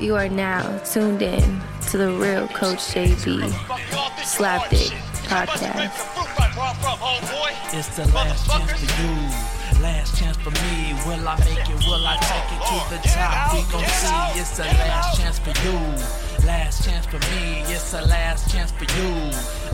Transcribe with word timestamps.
You 0.00 0.16
are 0.16 0.28
now 0.28 0.78
tuned 0.78 1.20
in 1.20 1.60
to 1.90 1.98
the 1.98 2.10
real 2.12 2.48
Coach 2.48 2.78
JB 2.94 3.50
Slapdick 4.24 4.92
podcast. 5.28 5.92
It's 7.74 7.96
the 7.96 8.06
last 8.14 8.46
chance 8.48 8.72
for 8.72 9.02
you, 9.02 9.82
last 9.82 10.16
chance 10.18 10.36
for 10.38 10.50
me. 10.50 10.94
Will 11.06 11.28
I 11.28 11.36
make 11.40 11.68
it? 11.68 11.86
Will 11.86 12.06
I 12.06 12.16
take 12.16 12.48
it 12.54 12.62
to 12.64 12.76
the 12.94 13.00
top? 13.08 13.52
We 13.52 13.60
gon' 13.70 13.84
see. 13.84 14.40
It's 14.40 14.56
the 14.56 14.64
last 14.64 15.20
chance 15.20 15.38
for 15.38 15.50
you, 15.50 15.76
last 16.48 16.82
chance 16.82 17.04
for 17.04 17.18
me. 17.30 17.60
It's 17.74 17.92
the 17.92 18.00
last 18.06 18.50
chance 18.50 18.72
for 18.72 18.84
you, 18.84 19.12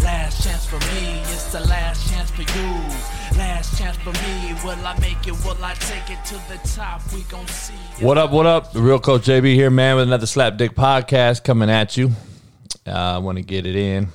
last 0.02 0.42
chance 0.42 0.66
for 0.66 0.80
me. 0.92 1.20
It's 1.32 1.52
the 1.52 1.60
last 1.60 2.10
chance 2.10 2.32
for 2.32 2.42
you, 2.42 3.38
last 3.38 3.78
chance 3.78 3.96
for 3.98 4.10
me. 4.10 4.54
Will 4.64 4.84
I 4.84 4.98
make 4.98 5.24
it? 5.28 5.34
Will 5.44 5.64
I 5.64 5.74
take 5.74 6.10
it 6.10 6.24
to 6.30 6.34
the 6.48 6.58
top? 6.74 7.00
We 7.12 7.22
gon' 7.22 7.46
see. 7.46 7.74
What 8.04 8.18
up, 8.18 8.32
what 8.32 8.46
up? 8.46 8.72
Real 8.74 8.98
Coach 8.98 9.22
JB 9.22 9.54
here, 9.54 9.70
man, 9.70 9.94
with 9.94 10.08
another 10.08 10.26
Slap 10.26 10.56
Dick 10.56 10.74
podcast 10.74 11.44
coming 11.44 11.70
at 11.70 11.96
you. 11.96 12.10
Uh, 12.84 12.90
I 12.90 13.18
want 13.18 13.38
to 13.38 13.44
get 13.44 13.66
it 13.66 13.76
in. 13.76 14.08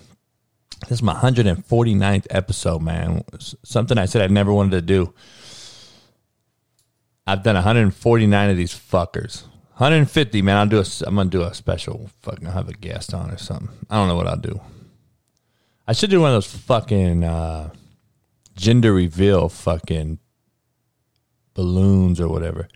This 0.82 0.98
is 0.98 1.04
my 1.04 1.14
149th 1.14 2.28
episode, 2.30 2.82
man. 2.82 3.24
Something 3.64 3.98
I 3.98 4.06
said 4.06 4.22
I 4.22 4.28
never 4.28 4.52
wanted 4.52 4.72
to 4.72 4.82
do. 4.82 5.14
I've 7.26 7.44
done 7.44 7.56
149 7.56 8.50
of 8.50 8.58
these 8.58 8.74
fuckers. 8.74 9.46
150, 9.80 10.42
man. 10.42 10.58
I'll 10.58 10.66
do 10.66 10.80
a. 10.80 10.86
I'm 11.08 11.16
gonna 11.16 11.30
do 11.30 11.42
a 11.44 11.54
special. 11.54 12.10
Fucking 12.22 12.48
I'll 12.48 12.54
have 12.54 12.68
a 12.68 12.74
guest 12.74 13.14
on 13.14 13.32
or 13.32 13.38
something. 13.38 13.70
I 13.90 13.96
don't 13.96 14.10
know 14.10 14.16
what 14.18 14.28
I'll 14.28 14.36
do. 14.36 14.60
I 15.88 15.94
should 15.94 16.10
do 16.10 16.20
one 16.20 16.32
of 16.32 16.36
those 16.36 16.54
fucking 16.54 17.24
uh, 17.24 17.72
gender 18.58 18.94
reveal 18.94 19.48
fucking 19.48 20.20
balloons 21.54 22.20
or 22.20 22.28
whatever. 22.28 22.68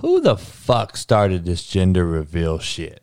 Who 0.00 0.22
the 0.22 0.38
fuck 0.38 0.96
started 0.96 1.44
this 1.44 1.66
gender 1.66 2.06
reveal 2.06 2.58
shit? 2.58 3.02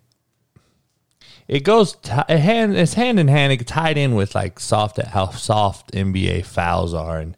It 1.48 1.64
goes 1.64 1.98
t- 1.98 2.12
it 2.28 2.40
hand 2.40 2.76
it's 2.76 2.96
hand 2.96 3.20
in 3.20 3.28
hand. 3.28 3.54
It 3.54 3.68
tied 3.68 4.00
in 4.00 4.16
with 4.16 4.34
like 4.34 4.60
soft 4.60 5.00
how 5.00 5.30
soft 5.30 5.92
NBA 5.92 6.46
fouls 6.46 6.96
are 6.96 7.20
and 7.20 7.38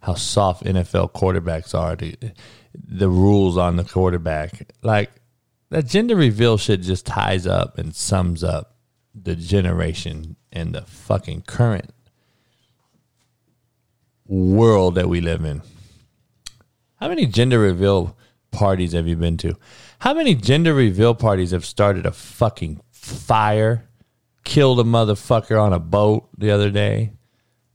how 0.00 0.14
soft 0.14 0.64
NFL 0.64 1.12
quarterbacks 1.12 1.78
are. 1.78 1.94
The, 1.94 2.16
the 2.74 3.08
rules 3.08 3.56
on 3.56 3.76
the 3.76 3.84
quarterback, 3.84 4.72
like 4.82 5.12
that 5.74 5.88
gender 5.88 6.14
reveal 6.14 6.56
shit, 6.56 6.82
just 6.82 7.04
ties 7.04 7.48
up 7.48 7.78
and 7.78 7.96
sums 7.96 8.44
up 8.44 8.76
the 9.12 9.34
generation 9.34 10.36
and 10.52 10.72
the 10.72 10.82
fucking 10.82 11.42
current 11.42 11.92
world 14.24 14.94
that 14.94 15.08
we 15.08 15.20
live 15.20 15.44
in. 15.44 15.62
How 17.00 17.08
many 17.08 17.26
gender 17.26 17.58
reveal 17.58 18.16
parties 18.52 18.92
have 18.92 19.08
you 19.08 19.16
been 19.16 19.36
to? 19.38 19.56
How 19.98 20.14
many 20.14 20.36
gender 20.36 20.72
reveal 20.72 21.12
parties 21.12 21.50
have 21.50 21.64
started 21.64 22.06
a 22.06 22.12
fucking 22.12 22.80
fire, 22.92 23.88
killed 24.44 24.78
a 24.78 24.84
motherfucker 24.84 25.60
on 25.60 25.72
a 25.72 25.80
boat 25.80 26.28
the 26.38 26.52
other 26.52 26.70
day? 26.70 27.14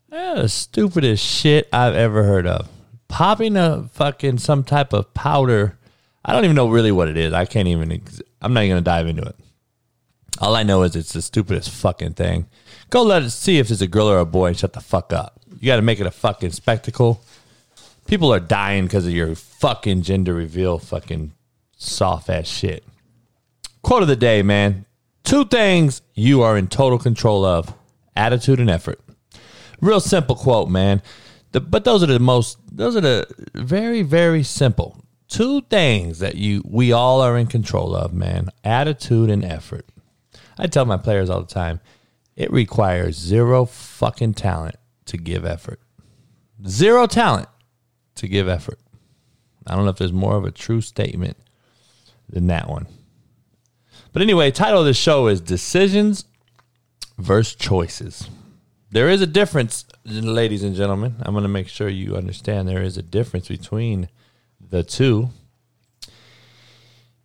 That 0.08 0.36
the 0.36 0.48
stupidest 0.48 1.26
shit 1.26 1.68
I've 1.74 1.96
ever 1.96 2.24
heard 2.24 2.48
of. 2.48 2.70
Popping 3.10 3.58
a 3.58 3.90
fucking 3.92 4.38
some 4.38 4.64
type 4.64 4.94
of 4.94 5.14
powder. 5.14 5.79
I 6.24 6.34
don't 6.34 6.44
even 6.44 6.56
know 6.56 6.70
really 6.70 6.92
what 6.92 7.08
it 7.08 7.18
is. 7.18 7.34
I 7.34 7.46
can't 7.46 7.68
even. 7.68 7.92
Ex- 7.92 8.22
I'm 8.42 8.54
not 8.54 8.64
even 8.64 8.78
gonna 8.78 8.82
dive 8.82 9.08
into 9.08 9.24
it. 9.24 9.36
All 10.40 10.56
I 10.56 10.64
know 10.64 10.84
is 10.84 10.96
it's 10.96 11.14
the 11.14 11.22
stupidest 11.22 11.70
fucking 11.70 12.14
thing. 12.14 12.48
Go 12.90 13.04
let 13.04 13.24
it 13.24 13.32
see 13.32 13.60
if 13.60 13.70
it's 13.70 13.82
a 13.82 13.88
girl 13.88 14.10
or 14.10 14.20
a 14.20 14.26
boy 14.26 14.48
and 14.48 14.58
shut 14.58 14.74
the 14.74 14.80
fuck 14.80 15.12
up. 15.12 15.40
You 15.60 15.68
got 15.68 15.76
to 15.76 15.82
make 15.82 16.00
it 16.00 16.08
a 16.08 16.12
fucking 16.12 16.52
spectacle. 16.52 17.22
People 18.08 18.34
are 18.34 18.40
dying 18.40 18.86
because 18.86 19.06
of 19.06 19.12
your 19.12 19.36
fucking 19.36 20.04
gender 20.04 20.34
reveal, 20.34 20.80
fucking 20.80 21.34
soft 21.76 22.30
ass 22.30 22.48
shit. 22.48 22.84
Quote 23.82 24.02
of 24.02 24.08
the 24.08 24.16
day, 24.16 24.42
man. 24.42 24.86
Two 25.24 25.46
things 25.46 26.02
you 26.16 26.42
are 26.42 26.58
in 26.58 26.68
total 26.68 26.98
control 26.98 27.44
of 27.44 27.74
attitude 28.16 28.60
and 28.60 28.70
effort. 28.70 29.00
Real 29.82 30.00
simple 30.00 30.36
quote, 30.36 30.70
man. 30.70 31.02
The, 31.52 31.60
but 31.60 31.84
those 31.84 32.02
are 32.02 32.08
the 32.08 32.20
most, 32.20 32.58
those 32.72 32.96
are 32.96 33.02
the 33.02 33.28
very, 33.54 34.02
very 34.02 34.44
simple. 34.44 35.04
Two 35.30 35.62
things 35.62 36.20
that 36.20 36.36
you, 36.36 36.64
we 36.66 36.92
all 36.92 37.22
are 37.22 37.38
in 37.38 37.48
control 37.48 37.96
of, 37.96 38.14
man 38.14 38.50
attitude 38.64 39.30
and 39.30 39.46
effort. 39.46 39.86
I 40.58 40.68
tell 40.68 40.86
my 40.86 40.98
players 40.98 41.30
all 41.30 41.42
the 41.42 41.48
time, 41.48 41.80
it 42.36 42.52
requires 42.52 43.16
zero 43.16 43.66
fucking 43.66 44.34
talent 44.34 44.76
to 45.06 45.18
give 45.18 45.46
effort. 45.46 45.80
Zero 46.68 47.06
talent 47.06 47.48
to 48.16 48.28
give 48.28 48.48
effort. 48.48 48.80
I 49.68 49.76
don't 49.76 49.86
know 49.86 49.92
if 49.92 49.98
there's 49.98 50.12
more 50.12 50.36
of 50.36 50.46
a 50.46 50.52
true 50.52 50.82
statement 50.82 51.38
than 52.28 52.48
that 52.48 52.68
one. 52.68 52.88
But 54.12 54.24
anyway, 54.24 54.50
title 54.50 54.80
of 54.80 54.86
the 54.86 54.94
show 54.94 55.28
is 55.28 55.42
Decisions 55.42 56.26
versus 57.18 57.56
Choices. 57.56 58.28
There 58.92 59.10
is 59.10 59.22
a 59.22 59.28
difference, 59.28 59.86
ladies 60.04 60.64
and 60.64 60.76
gentlemen. 60.76 61.18
I'm 61.20 61.34
going 61.34 61.44
to 61.44 61.50
make 61.50 61.68
sure 61.68 61.88
you 61.88 62.16
understand 62.16 62.68
there 62.68 62.82
is 62.82 62.98
a 62.98 63.04
difference 63.04 63.48
between 63.48 64.10
the 64.60 64.84
two 64.84 65.30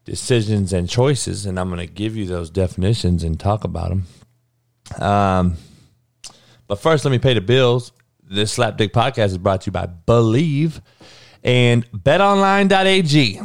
decisions 0.05 0.73
and 0.73 0.89
choices, 0.89 1.47
and 1.47 1.59
I'm 1.59 1.69
going 1.69 1.87
to 1.87 1.93
give 1.93 2.17
you 2.17 2.27
those 2.27 2.51
definitions 2.51 3.25
and 3.25 3.39
talk 3.39 3.65
about 3.65 3.89
them. 3.91 4.07
Um, 5.01 5.57
but 6.67 6.79
first, 6.79 7.05
let 7.05 7.11
me 7.11 7.19
pay 7.19 7.35
the 7.35 7.41
bills. 7.41 7.93
This 8.23 8.57
Slapdick 8.57 8.91
podcast 8.91 9.27
is 9.27 9.39
brought 9.39 9.63
to 9.63 9.67
you 9.67 9.73
by 9.73 9.87
Believe 9.87 10.81
and 11.43 11.91
betonline.ag. 11.93 13.41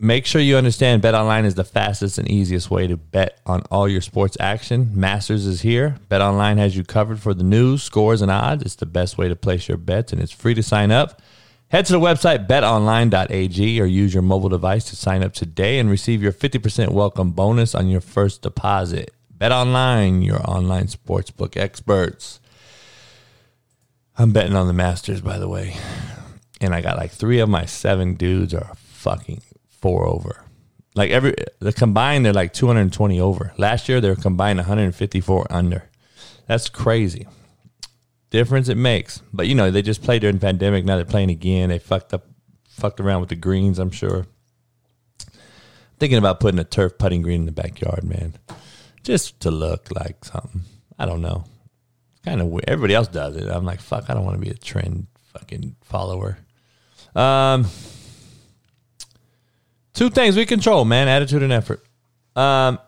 Make 0.00 0.26
sure 0.26 0.40
you 0.40 0.56
understand 0.56 1.02
BetOnline 1.02 1.44
is 1.44 1.54
the 1.54 1.64
fastest 1.64 2.18
and 2.18 2.28
easiest 2.28 2.70
way 2.70 2.86
to 2.86 2.96
bet 2.96 3.38
on 3.46 3.62
all 3.70 3.88
your 3.88 4.00
sports 4.00 4.36
action. 4.40 4.90
Masters 4.94 5.46
is 5.46 5.62
here. 5.62 5.96
BetOnline 6.10 6.58
has 6.58 6.76
you 6.76 6.84
covered 6.84 7.20
for 7.20 7.32
the 7.32 7.44
news, 7.44 7.82
scores, 7.82 8.20
and 8.20 8.30
odds. 8.30 8.64
It's 8.64 8.74
the 8.74 8.86
best 8.86 9.16
way 9.16 9.28
to 9.28 9.36
place 9.36 9.68
your 9.68 9.78
bets, 9.78 10.12
and 10.12 10.20
it's 10.20 10.32
free 10.32 10.54
to 10.54 10.62
sign 10.62 10.90
up. 10.90 11.22
Head 11.68 11.86
to 11.86 11.92
the 11.92 12.00
website 12.00 12.46
betonline.ag 12.46 13.80
or 13.80 13.84
use 13.84 14.14
your 14.14 14.22
mobile 14.22 14.48
device 14.48 14.84
to 14.90 14.96
sign 14.96 15.24
up 15.24 15.32
today 15.32 15.78
and 15.78 15.90
receive 15.90 16.22
your 16.22 16.32
50% 16.32 16.90
welcome 16.90 17.32
bonus 17.32 17.74
on 17.74 17.88
your 17.88 18.00
first 18.00 18.42
deposit. 18.42 19.12
BetOnline, 19.36 20.24
your 20.24 20.40
online 20.48 20.86
sportsbook 20.86 21.56
experts. 21.56 22.38
I'm 24.16 24.32
betting 24.32 24.54
on 24.54 24.68
the 24.68 24.72
Masters, 24.72 25.20
by 25.20 25.38
the 25.38 25.48
way. 25.48 25.76
And 26.60 26.74
I 26.74 26.80
got 26.80 26.96
like 26.96 27.10
three 27.10 27.40
of 27.40 27.48
my 27.48 27.64
seven 27.64 28.14
dudes 28.14 28.54
are 28.54 28.74
fucking 28.76 29.42
four 29.68 30.06
over. 30.06 30.44
Like 30.94 31.10
every 31.10 31.34
the 31.58 31.72
combined, 31.72 32.24
they're 32.24 32.32
like 32.32 32.52
220 32.52 33.20
over. 33.20 33.52
Last 33.58 33.88
year 33.88 34.00
they 34.00 34.08
were 34.08 34.14
combined 34.14 34.58
154 34.58 35.46
under. 35.50 35.90
That's 36.46 36.68
crazy. 36.68 37.26
Difference 38.34 38.68
it 38.68 38.76
makes. 38.76 39.22
But 39.32 39.46
you 39.46 39.54
know, 39.54 39.70
they 39.70 39.80
just 39.80 40.02
played 40.02 40.22
during 40.22 40.38
the 40.38 40.40
pandemic. 40.40 40.84
Now 40.84 40.96
they're 40.96 41.04
playing 41.04 41.30
again. 41.30 41.68
They 41.68 41.78
fucked 41.78 42.12
up 42.12 42.26
fucked 42.66 42.98
around 42.98 43.20
with 43.20 43.28
the 43.28 43.36
greens, 43.36 43.78
I'm 43.78 43.92
sure. 43.92 44.26
Thinking 46.00 46.18
about 46.18 46.40
putting 46.40 46.58
a 46.58 46.64
turf 46.64 46.98
putting 46.98 47.22
green 47.22 47.42
in 47.42 47.46
the 47.46 47.52
backyard, 47.52 48.02
man. 48.02 48.34
Just 49.04 49.38
to 49.38 49.52
look 49.52 49.88
like 49.94 50.24
something. 50.24 50.62
I 50.98 51.06
don't 51.06 51.22
know. 51.22 51.44
Kind 52.24 52.40
of 52.40 52.48
weird. 52.48 52.64
Everybody 52.66 52.94
else 52.94 53.06
does 53.06 53.36
it. 53.36 53.48
I'm 53.48 53.64
like, 53.64 53.80
fuck, 53.80 54.10
I 54.10 54.14
don't 54.14 54.24
want 54.24 54.34
to 54.34 54.44
be 54.44 54.50
a 54.50 54.54
trend 54.54 55.06
fucking 55.32 55.76
follower. 55.84 56.36
Um 57.14 57.66
Two 59.92 60.10
things 60.10 60.34
we 60.34 60.44
control, 60.44 60.84
man: 60.84 61.06
attitude 61.06 61.44
and 61.44 61.52
effort. 61.52 61.84
Um, 62.34 62.80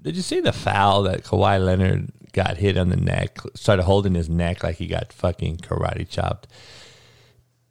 did 0.00 0.16
you 0.16 0.22
see 0.22 0.40
the 0.40 0.54
foul 0.54 1.02
that 1.02 1.22
Kawhi 1.22 1.62
Leonard 1.62 2.08
got 2.36 2.58
hit 2.58 2.76
on 2.76 2.90
the 2.90 2.96
neck? 2.96 3.38
Started 3.54 3.82
holding 3.84 4.14
his 4.14 4.28
neck 4.28 4.62
like 4.62 4.76
he 4.76 4.86
got 4.86 5.12
fucking 5.12 5.56
karate 5.58 6.08
chopped. 6.08 6.46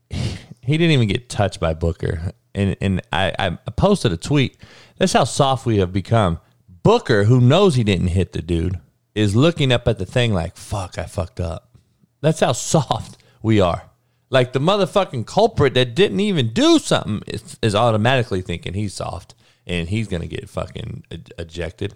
He 0.09 0.79
didn't 0.79 0.91
even 0.91 1.07
get 1.07 1.29
touched 1.29 1.59
by 1.59 1.75
Booker, 1.75 2.31
and 2.55 2.75
and 2.81 3.01
I, 3.13 3.31
I 3.37 3.71
posted 3.71 4.11
a 4.11 4.17
tweet. 4.17 4.57
That's 4.97 5.13
how 5.13 5.23
soft 5.23 5.65
we 5.67 5.77
have 5.77 5.93
become. 5.93 6.39
Booker, 6.81 7.25
who 7.25 7.39
knows 7.39 7.75
he 7.75 7.83
didn't 7.83 8.07
hit 8.07 8.33
the 8.33 8.41
dude, 8.41 8.79
is 9.13 9.35
looking 9.35 9.71
up 9.71 9.87
at 9.87 9.99
the 9.99 10.07
thing 10.07 10.33
like, 10.33 10.57
"Fuck, 10.57 10.97
I 10.97 11.03
fucked 11.05 11.39
up." 11.39 11.77
That's 12.21 12.39
how 12.39 12.53
soft 12.53 13.21
we 13.43 13.61
are. 13.61 13.91
Like 14.31 14.53
the 14.53 14.59
motherfucking 14.59 15.27
culprit 15.27 15.75
that 15.75 15.93
didn't 15.93 16.19
even 16.19 16.51
do 16.51 16.79
something 16.79 17.21
is, 17.27 17.57
is 17.61 17.75
automatically 17.75 18.41
thinking 18.41 18.73
he's 18.73 18.95
soft 18.95 19.35
and 19.67 19.87
he's 19.89 20.07
gonna 20.07 20.25
get 20.25 20.49
fucking 20.49 21.03
ejected. 21.37 21.93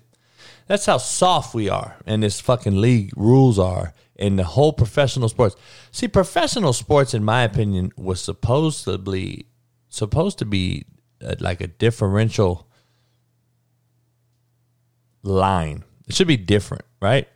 That's 0.70 0.86
how 0.86 1.00
soft 1.00 1.56
we 1.56 1.68
are, 1.68 1.98
and 2.06 2.22
this 2.22 2.40
fucking 2.40 2.80
league 2.80 3.12
rules 3.18 3.58
are, 3.58 3.92
and 4.18 4.38
the 4.38 4.44
whole 4.44 4.72
professional 4.72 5.28
sports. 5.28 5.56
See, 5.92 6.08
professional 6.08 6.74
sports, 6.74 7.16
in 7.16 7.24
my 7.24 7.42
opinion, 7.42 7.92
was 7.98 8.22
supposedly 8.22 9.48
supposed 9.90 10.38
to 10.38 10.46
be 10.46 10.86
uh, 11.26 11.34
like 11.40 11.60
a 11.60 11.66
differential 11.66 12.68
line. 15.24 15.86
It 16.08 16.14
should 16.14 16.28
be 16.28 16.38
different, 16.38 16.86
right? 17.02 17.28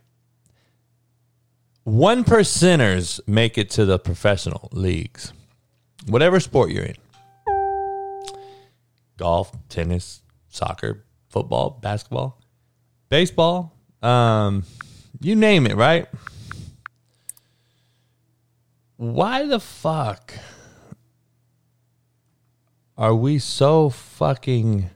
One 1.85 2.23
percenters 2.23 3.19
make 3.25 3.57
it 3.57 3.71
to 3.71 3.85
the 3.85 3.97
professional 3.97 4.69
leagues, 4.71 5.33
whatever 6.05 6.39
sport 6.39 6.69
you're 6.69 6.85
in 6.85 6.97
golf, 9.17 9.51
tennis, 9.69 10.21
soccer, 10.49 11.03
football, 11.29 11.79
basketball, 11.81 12.42
baseball, 13.13 13.71
um, 14.01 14.63
you 15.19 15.35
name 15.35 15.67
it, 15.67 15.75
right? 15.75 16.07
Why 18.95 19.45
the 19.45 19.59
fuck 19.59 20.33
are 22.97 23.13
we 23.13 23.37
so 23.37 23.89
fucking. 23.89 24.89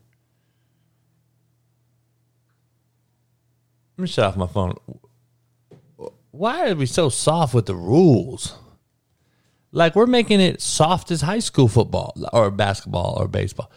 Let 3.96 4.02
me 4.02 4.08
shut 4.08 4.26
off 4.26 4.36
my 4.36 4.48
phone. 4.48 4.74
Why 6.32 6.72
are 6.72 6.76
we 6.76 6.88
so 6.88 7.10
soft 7.10 7.54
with 7.54 7.68
the 7.68 7.76
rules? 7.76 8.56
Like 9.72 9.96
we're 9.96 10.08
making 10.08 10.42
it 10.42 10.60
soft 10.60 11.12
as 11.12 11.22
high 11.22 11.38
school 11.38 11.68
football 11.68 12.16
or 12.34 12.50
basketball 12.50 13.16
or 13.20 13.28
baseball. 13.28 13.72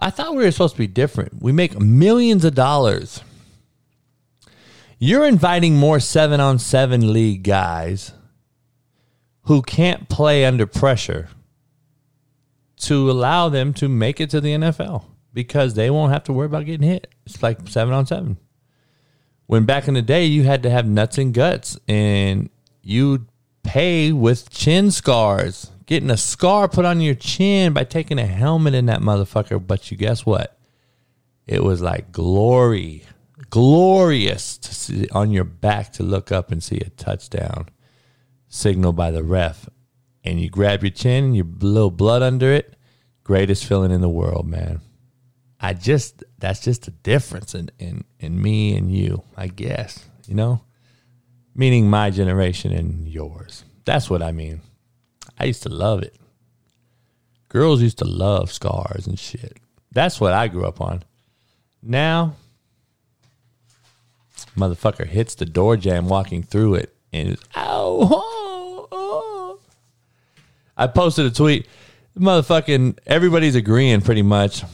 I 0.00 0.10
thought 0.10 0.36
we 0.36 0.44
were 0.44 0.52
supposed 0.52 0.76
to 0.76 0.78
be 0.78 0.86
different. 0.86 1.42
We 1.42 1.50
make 1.50 1.80
millions 1.80 2.44
of 2.44 2.54
dollars. 2.54 3.24
You're 5.04 5.26
inviting 5.26 5.74
more 5.78 5.98
seven 5.98 6.38
on 6.38 6.60
seven 6.60 7.12
league 7.12 7.42
guys 7.42 8.12
who 9.46 9.60
can't 9.60 10.08
play 10.08 10.44
under 10.44 10.64
pressure 10.64 11.28
to 12.82 13.10
allow 13.10 13.48
them 13.48 13.74
to 13.74 13.88
make 13.88 14.20
it 14.20 14.30
to 14.30 14.40
the 14.40 14.52
NFL 14.52 15.02
because 15.34 15.74
they 15.74 15.90
won't 15.90 16.12
have 16.12 16.22
to 16.22 16.32
worry 16.32 16.46
about 16.46 16.66
getting 16.66 16.86
hit. 16.86 17.12
It's 17.26 17.42
like 17.42 17.66
seven 17.66 17.92
on 17.92 18.06
seven. 18.06 18.36
When 19.46 19.64
back 19.64 19.88
in 19.88 19.94
the 19.94 20.02
day, 20.02 20.24
you 20.24 20.44
had 20.44 20.62
to 20.62 20.70
have 20.70 20.86
nuts 20.86 21.18
and 21.18 21.34
guts 21.34 21.76
and 21.88 22.48
you'd 22.80 23.26
pay 23.64 24.12
with 24.12 24.50
chin 24.50 24.92
scars, 24.92 25.72
getting 25.84 26.10
a 26.10 26.16
scar 26.16 26.68
put 26.68 26.84
on 26.84 27.00
your 27.00 27.16
chin 27.16 27.72
by 27.72 27.82
taking 27.82 28.20
a 28.20 28.26
helmet 28.26 28.74
in 28.74 28.86
that 28.86 29.00
motherfucker. 29.00 29.66
But 29.66 29.90
you 29.90 29.96
guess 29.96 30.24
what? 30.24 30.56
It 31.44 31.64
was 31.64 31.82
like 31.82 32.12
glory, 32.12 33.02
glorious 33.50 34.58
to 34.58 34.74
see 34.74 35.08
on 35.10 35.30
your 35.30 35.44
back 35.44 35.92
to 35.94 36.02
look 36.02 36.32
up 36.32 36.50
and 36.50 36.62
see 36.62 36.78
a 36.78 36.90
touchdown 36.90 37.68
signal 38.48 38.92
by 38.92 39.10
the 39.10 39.22
ref. 39.22 39.68
And 40.24 40.40
you 40.40 40.48
grab 40.48 40.82
your 40.82 40.90
chin 40.90 41.24
and 41.24 41.36
your 41.36 41.46
little 41.60 41.90
blood 41.90 42.22
under 42.22 42.52
it. 42.52 42.76
Greatest 43.24 43.64
feeling 43.64 43.90
in 43.90 44.00
the 44.00 44.08
world, 44.08 44.46
man. 44.46 44.80
I 45.60 45.74
just 45.74 46.24
that's 46.38 46.60
just 46.60 46.88
a 46.88 46.90
difference 46.90 47.54
in, 47.54 47.70
in, 47.78 48.04
in 48.18 48.40
me 48.40 48.76
and 48.76 48.92
you, 48.92 49.22
I 49.36 49.46
guess, 49.46 50.04
you 50.26 50.34
know? 50.34 50.62
meaning 51.54 51.88
my 51.88 52.10
generation 52.10 52.72
and 52.72 53.06
yours. 53.08 53.64
That's 53.84 54.08
what 54.08 54.22
I 54.22 54.32
mean. 54.32 54.60
I 55.38 55.44
used 55.44 55.62
to 55.64 55.68
love 55.68 56.02
it. 56.02 56.16
Girls 57.48 57.82
used 57.82 57.98
to 57.98 58.04
love 58.04 58.50
scars 58.50 59.06
and 59.06 59.18
shit. 59.18 59.58
That's 59.90 60.20
what 60.20 60.32
I 60.32 60.48
grew 60.48 60.64
up 60.64 60.80
on. 60.80 61.02
Now, 61.82 62.36
motherfucker 64.56 65.06
hits 65.06 65.34
the 65.34 65.44
door 65.44 65.76
jam 65.76 66.08
walking 66.08 66.42
through 66.42 66.74
it 66.74 66.94
and 67.12 67.38
ow, 67.56 68.08
oh, 68.10 68.88
oh. 68.90 69.60
I 70.76 70.86
posted 70.86 71.26
a 71.26 71.30
tweet. 71.30 71.66
Motherfucking 72.18 72.98
everybody's 73.06 73.54
agreeing 73.54 74.00
pretty 74.00 74.22
much. 74.22 74.64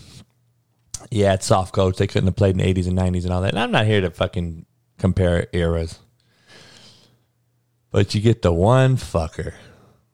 Yeah, 1.11 1.35
it's 1.35 1.47
soft 1.47 1.73
coach. 1.73 1.97
They 1.97 2.07
couldn't 2.07 2.27
have 2.27 2.37
played 2.37 2.59
in 2.59 2.59
the 2.59 2.75
80s 2.75 2.89
and 2.89 2.99
90s 2.99 3.25
and 3.25 3.33
all 3.33 3.43
that. 3.43 3.51
And 3.51 3.59
I'm 3.59 3.71
not 3.71 3.87
here 3.87 4.01
to 4.01 4.11
fucking 4.11 4.67
compare 4.99 5.47
eras. 5.53 5.99
But 7.91 8.15
you 8.15 8.21
get 8.21 8.43
the 8.43 8.53
one 8.53 8.97
fucker. 8.97 9.55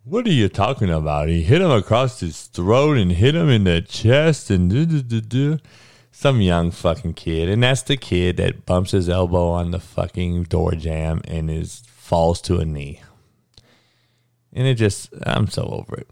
What 0.05 0.27
are 0.27 0.33
you 0.33 0.49
talking 0.49 0.91
about? 0.91 1.29
He 1.29 1.43
hit 1.43 1.62
him 1.62 1.71
across 1.71 2.21
his 2.21 2.45
throat 2.45 2.99
and 2.99 3.11
hit 3.11 3.35
him 3.35 3.49
in 3.49 3.65
the 3.65 3.81
chest 3.81 4.50
and 4.50 4.71
do, 4.71 4.85
do, 4.85 5.03
do, 5.03 5.21
do. 5.21 5.59
Some 6.14 6.40
young 6.40 6.70
fucking 6.70 7.14
kid. 7.14 7.49
And 7.49 7.62
that's 7.62 7.82
the 7.82 7.96
kid 7.96 8.37
that 8.37 8.64
bumps 8.64 8.93
his 8.93 9.08
elbow 9.08 9.49
on 9.49 9.72
the 9.72 9.81
fucking 9.81 10.44
door 10.44 10.72
jam 10.72 11.20
and 11.26 11.50
is 11.50 11.82
falls 11.87 12.40
to 12.43 12.58
a 12.58 12.64
knee. 12.64 13.02
And 14.52 14.66
it 14.66 14.76
just 14.76 15.12
I'm 15.25 15.49
so 15.49 15.64
over 15.64 15.96
it. 15.96 16.08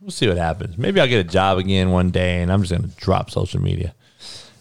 We'll 0.00 0.10
see 0.10 0.26
what 0.26 0.38
happens. 0.38 0.76
Maybe 0.76 1.00
I'll 1.00 1.06
get 1.06 1.24
a 1.24 1.28
job 1.28 1.58
again 1.58 1.90
one 1.90 2.10
day 2.10 2.42
and 2.42 2.52
I'm 2.52 2.62
just 2.62 2.72
gonna 2.72 2.92
drop 2.96 3.30
social 3.30 3.60
media. 3.60 3.94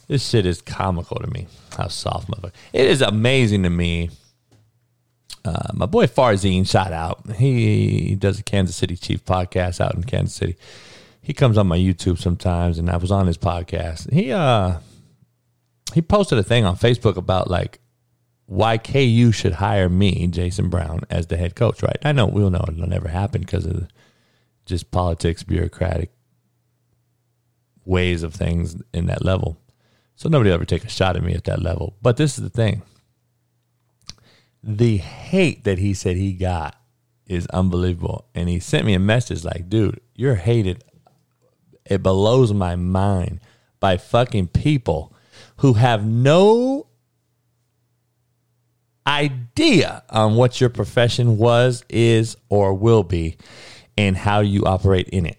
This 0.07 0.27
shit 0.29 0.45
is 0.45 0.61
comical 0.61 1.17
to 1.17 1.27
me. 1.27 1.47
How 1.75 1.87
soft 1.87 2.29
motherfucker. 2.29 2.51
It 2.73 2.87
is 2.87 3.01
amazing 3.01 3.63
to 3.63 3.69
me 3.69 4.11
uh, 5.43 5.69
my 5.73 5.85
boy 5.85 6.05
Farzine, 6.05 6.69
shout 6.69 6.93
out. 6.93 7.31
He 7.35 8.15
does 8.15 8.39
a 8.39 8.43
Kansas 8.43 8.75
City 8.75 8.95
Chief 8.95 9.25
podcast 9.25 9.81
out 9.81 9.95
in 9.95 10.03
Kansas 10.03 10.35
City. 10.35 10.55
He 11.21 11.33
comes 11.33 11.57
on 11.57 11.67
my 11.67 11.77
YouTube 11.77 12.17
sometimes, 12.17 12.77
and 12.79 12.89
I 12.89 12.97
was 12.97 13.11
on 13.11 13.27
his 13.27 13.37
podcast. 13.37 14.11
He 14.11 14.31
uh 14.31 14.79
he 15.93 16.01
posted 16.01 16.37
a 16.37 16.43
thing 16.43 16.65
on 16.65 16.75
Facebook 16.75 17.17
about 17.17 17.49
like 17.49 17.79
why 18.45 18.77
KU 18.77 19.31
should 19.31 19.53
hire 19.53 19.87
me, 19.87 20.27
Jason 20.27 20.69
Brown, 20.69 21.01
as 21.09 21.27
the 21.27 21.37
head 21.37 21.55
coach. 21.55 21.83
Right? 21.83 21.97
I 22.03 22.11
know 22.11 22.25
we'll 22.25 22.49
know 22.49 22.65
it'll 22.67 22.87
never 22.87 23.07
happen 23.07 23.41
because 23.41 23.65
of 23.65 23.87
just 24.65 24.91
politics, 24.91 25.43
bureaucratic 25.43 26.11
ways 27.85 28.23
of 28.23 28.33
things 28.33 28.81
in 28.93 29.07
that 29.07 29.23
level. 29.23 29.57
So 30.15 30.29
nobody 30.29 30.49
will 30.49 30.55
ever 30.55 30.65
take 30.65 30.85
a 30.85 30.89
shot 30.89 31.15
at 31.15 31.23
me 31.23 31.33
at 31.33 31.45
that 31.45 31.61
level. 31.61 31.95
But 32.01 32.17
this 32.17 32.37
is 32.37 32.43
the 32.43 32.49
thing 32.49 32.83
the 34.63 34.97
hate 34.97 35.63
that 35.63 35.79
he 35.79 35.93
said 35.93 36.15
he 36.17 36.33
got 36.33 36.75
is 37.25 37.47
unbelievable. 37.47 38.27
And 38.35 38.49
he 38.49 38.59
sent 38.59 38.85
me 38.85 38.93
a 38.93 38.99
message 38.99 39.43
like, 39.43 39.69
dude, 39.69 39.99
you're 40.15 40.35
hated. 40.35 40.83
It 41.91 42.01
blows 42.01 42.53
my 42.53 42.77
mind 42.77 43.41
by 43.81 43.97
fucking 43.97 44.47
people 44.47 45.13
who 45.57 45.73
have 45.73 46.05
no 46.05 46.87
idea 49.05 50.01
on 50.09 50.35
what 50.35 50.61
your 50.61 50.69
profession 50.69 51.37
was, 51.37 51.83
is, 51.89 52.37
or 52.47 52.73
will 52.73 53.03
be, 53.03 53.35
and 53.97 54.15
how 54.15 54.39
you 54.39 54.63
operate 54.63 55.09
in 55.09 55.25
it. 55.25 55.37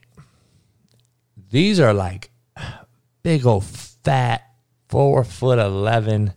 These 1.50 1.80
are 1.80 1.94
like 1.94 2.30
big 3.22 3.46
old 3.46 3.64
fat, 3.64 4.42
four 4.90 5.24
foot 5.24 5.58
11 5.58 6.34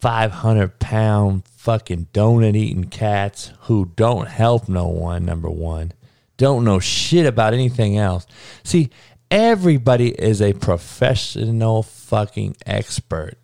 500 0.00 0.78
pound 0.78 1.46
fucking 1.46 2.08
donut 2.14 2.56
eating 2.56 2.84
cats 2.84 3.52
who 3.64 3.92
don't 3.96 4.28
help 4.28 4.66
no 4.66 4.86
one, 4.86 5.26
number 5.26 5.50
one, 5.50 5.92
don't 6.36 6.64
know 6.64 6.78
shit 6.78 7.26
about 7.26 7.54
anything 7.54 7.96
else. 7.96 8.26
See, 8.62 8.90
everybody 9.30 10.10
is 10.10 10.40
a 10.40 10.52
professional 10.52 11.82
fucking 11.82 12.56
expert 12.66 13.38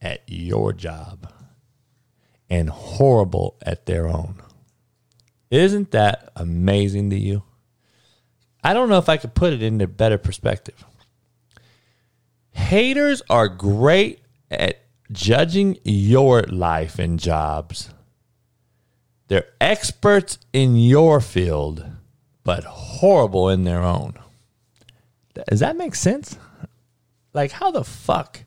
at 0.00 0.22
your 0.26 0.72
job 0.72 1.32
and 2.48 2.70
horrible 2.70 3.56
at 3.62 3.86
their 3.86 4.06
own. 4.06 4.40
Isn't 5.50 5.90
that 5.92 6.30
amazing 6.36 7.10
to 7.10 7.18
you? 7.18 7.42
I 8.62 8.74
don't 8.74 8.88
know 8.88 8.98
if 8.98 9.08
I 9.08 9.16
could 9.16 9.34
put 9.34 9.52
it 9.52 9.62
into 9.62 9.86
better 9.86 10.18
perspective. 10.18 10.84
Haters 12.50 13.22
are 13.30 13.48
great 13.48 14.20
at 14.50 14.82
judging 15.12 15.78
your 15.84 16.42
life 16.42 16.98
and 16.98 17.18
jobs. 17.18 17.90
They're 19.28 19.46
experts 19.60 20.38
in 20.52 20.76
your 20.76 21.20
field, 21.20 21.84
but 22.48 22.64
horrible 22.64 23.50
in 23.50 23.64
their 23.64 23.82
own. 23.82 24.14
Does 25.50 25.60
that 25.60 25.76
make 25.76 25.94
sense? 25.94 26.38
Like, 27.34 27.50
how 27.50 27.70
the 27.70 27.84
fuck 27.84 28.44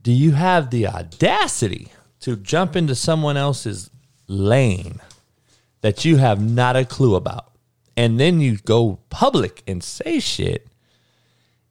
do 0.00 0.10
you 0.10 0.30
have 0.30 0.70
the 0.70 0.86
audacity 0.86 1.88
to 2.20 2.34
jump 2.34 2.76
into 2.76 2.94
someone 2.94 3.36
else's 3.36 3.90
lane 4.26 5.02
that 5.82 6.02
you 6.02 6.16
have 6.16 6.40
not 6.40 6.76
a 6.76 6.86
clue 6.86 7.14
about? 7.14 7.52
And 7.94 8.18
then 8.18 8.40
you 8.40 8.56
go 8.56 9.00
public 9.10 9.62
and 9.66 9.84
say 9.84 10.18
shit 10.18 10.66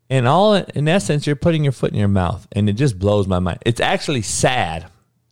and 0.07 0.27
all 0.27 0.53
in 0.53 0.87
essence, 0.87 1.25
you're 1.25 1.35
putting 1.35 1.63
your 1.63 1.73
foot 1.73 1.93
in 1.93 1.97
your 1.97 2.07
mouth, 2.07 2.47
and 2.51 2.69
it 2.69 2.73
just 2.73 2.99
blows 2.99 3.25
my 3.25 3.39
mind. 3.39 3.57
It's 3.65 3.81
actually 3.81 4.21
sad. 4.21 4.85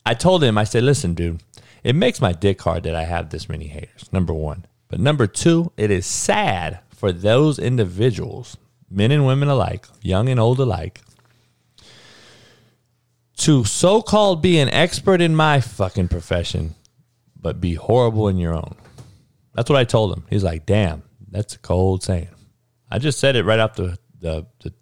I 0.03 0.15
told 0.15 0.43
him, 0.43 0.57
I 0.57 0.63
said, 0.63 0.83
listen, 0.83 1.13
dude, 1.13 1.43
it 1.83 1.95
makes 1.95 2.19
my 2.19 2.31
dick 2.31 2.59
hard 2.59 2.81
that 2.86 2.95
I 2.95 3.03
have 3.03 3.29
this 3.29 3.47
many 3.47 3.67
haters, 3.67 4.12
number 4.12 4.33
one. 4.33 4.65
But 4.88 5.00
number 5.00 5.27
two, 5.27 5.72
it 5.77 5.91
is 5.91 6.06
sad 6.06 6.79
for 6.89 7.12
those 7.12 7.60
individuals, 7.60 8.58
men 8.89 9.12
and 9.12 9.25
women 9.25 9.50
alike, 9.50 9.88
young 10.01 10.29
and 10.29 10.39
old 10.39 10.60
alike, 10.60 11.01
to 13.38 13.63
so 13.65 14.01
called 14.01 14.41
be 14.41 14.60
an 14.60 14.70
expert 14.70 15.22
in 15.22 15.36
my 15.36 15.62
fucking 15.62 16.08
profession, 16.08 16.75
but 17.39 17.62
be 17.62 17.75
horrible 17.75 18.27
in 18.27 18.38
your 18.38 18.53
own. 18.53 18.75
That's 19.53 19.70
what 19.70 19.79
I 19.79 19.84
told 19.84 20.13
him. 20.13 20.24
He's 20.29 20.44
like, 20.44 20.65
damn, 20.65 21.03
that's 21.29 21.56
a 21.56 21.60
cold 21.60 22.03
saying. 22.03 22.29
I 22.89 23.00
just 23.00 23.20
said 23.20 23.36
it 23.36 23.46
right 23.46 23.60
off 23.60 23.75
the 23.75 23.98
the 24.20 24.46
the 24.60 24.74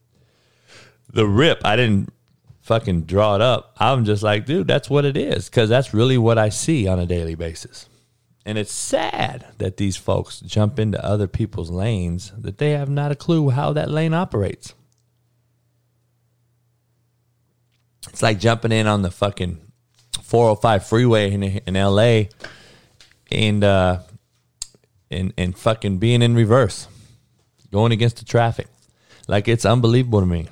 the 1.11 1.27
rip. 1.27 1.61
I 1.65 1.75
didn't 1.75 2.13
fucking 2.61 3.03
draw 3.03 3.35
it 3.35 3.41
up. 3.41 3.75
I'm 3.77 4.05
just 4.05 4.23
like, 4.23 4.45
dude, 4.45 4.67
that's 4.67 4.89
what 4.89 5.05
it 5.05 5.17
is 5.17 5.49
because 5.49 5.69
that's 5.69 5.93
really 5.93 6.17
what 6.17 6.37
I 6.37 6.49
see 6.49 6.87
on 6.87 6.99
a 6.99 7.05
daily 7.05 7.35
basis. 7.35 7.87
And 8.45 8.57
it's 8.59 8.73
sad 8.73 9.45
that 9.57 9.77
these 9.77 9.97
folks 9.97 10.39
jump 10.41 10.77
into 10.77 11.03
other 11.03 11.27
people's 11.27 11.71
lanes 11.71 12.31
that 12.37 12.59
they 12.59 12.71
have 12.71 12.89
not 12.89 13.11
a 13.11 13.15
clue 13.15 13.49
how 13.49 13.73
that 13.73 13.89
lane 13.89 14.13
operates. 14.13 14.75
It's 18.09 18.21
like 18.21 18.39
jumping 18.39 18.71
in 18.71 18.85
on 18.85 19.01
the 19.01 19.09
fucking 19.09 19.59
405 20.21 20.85
freeway 20.85 21.31
in, 21.31 21.43
in 21.43 21.73
LA 21.73 22.23
and 23.31 23.63
uh 23.63 23.99
and 25.09 25.33
and 25.37 25.57
fucking 25.57 25.97
being 25.97 26.21
in 26.21 26.35
reverse, 26.35 26.87
going 27.71 27.91
against 27.91 28.17
the 28.17 28.25
traffic. 28.25 28.67
Like 29.27 29.47
it's 29.47 29.65
unbelievable 29.65 30.19
to 30.19 30.25
me. 30.25 30.47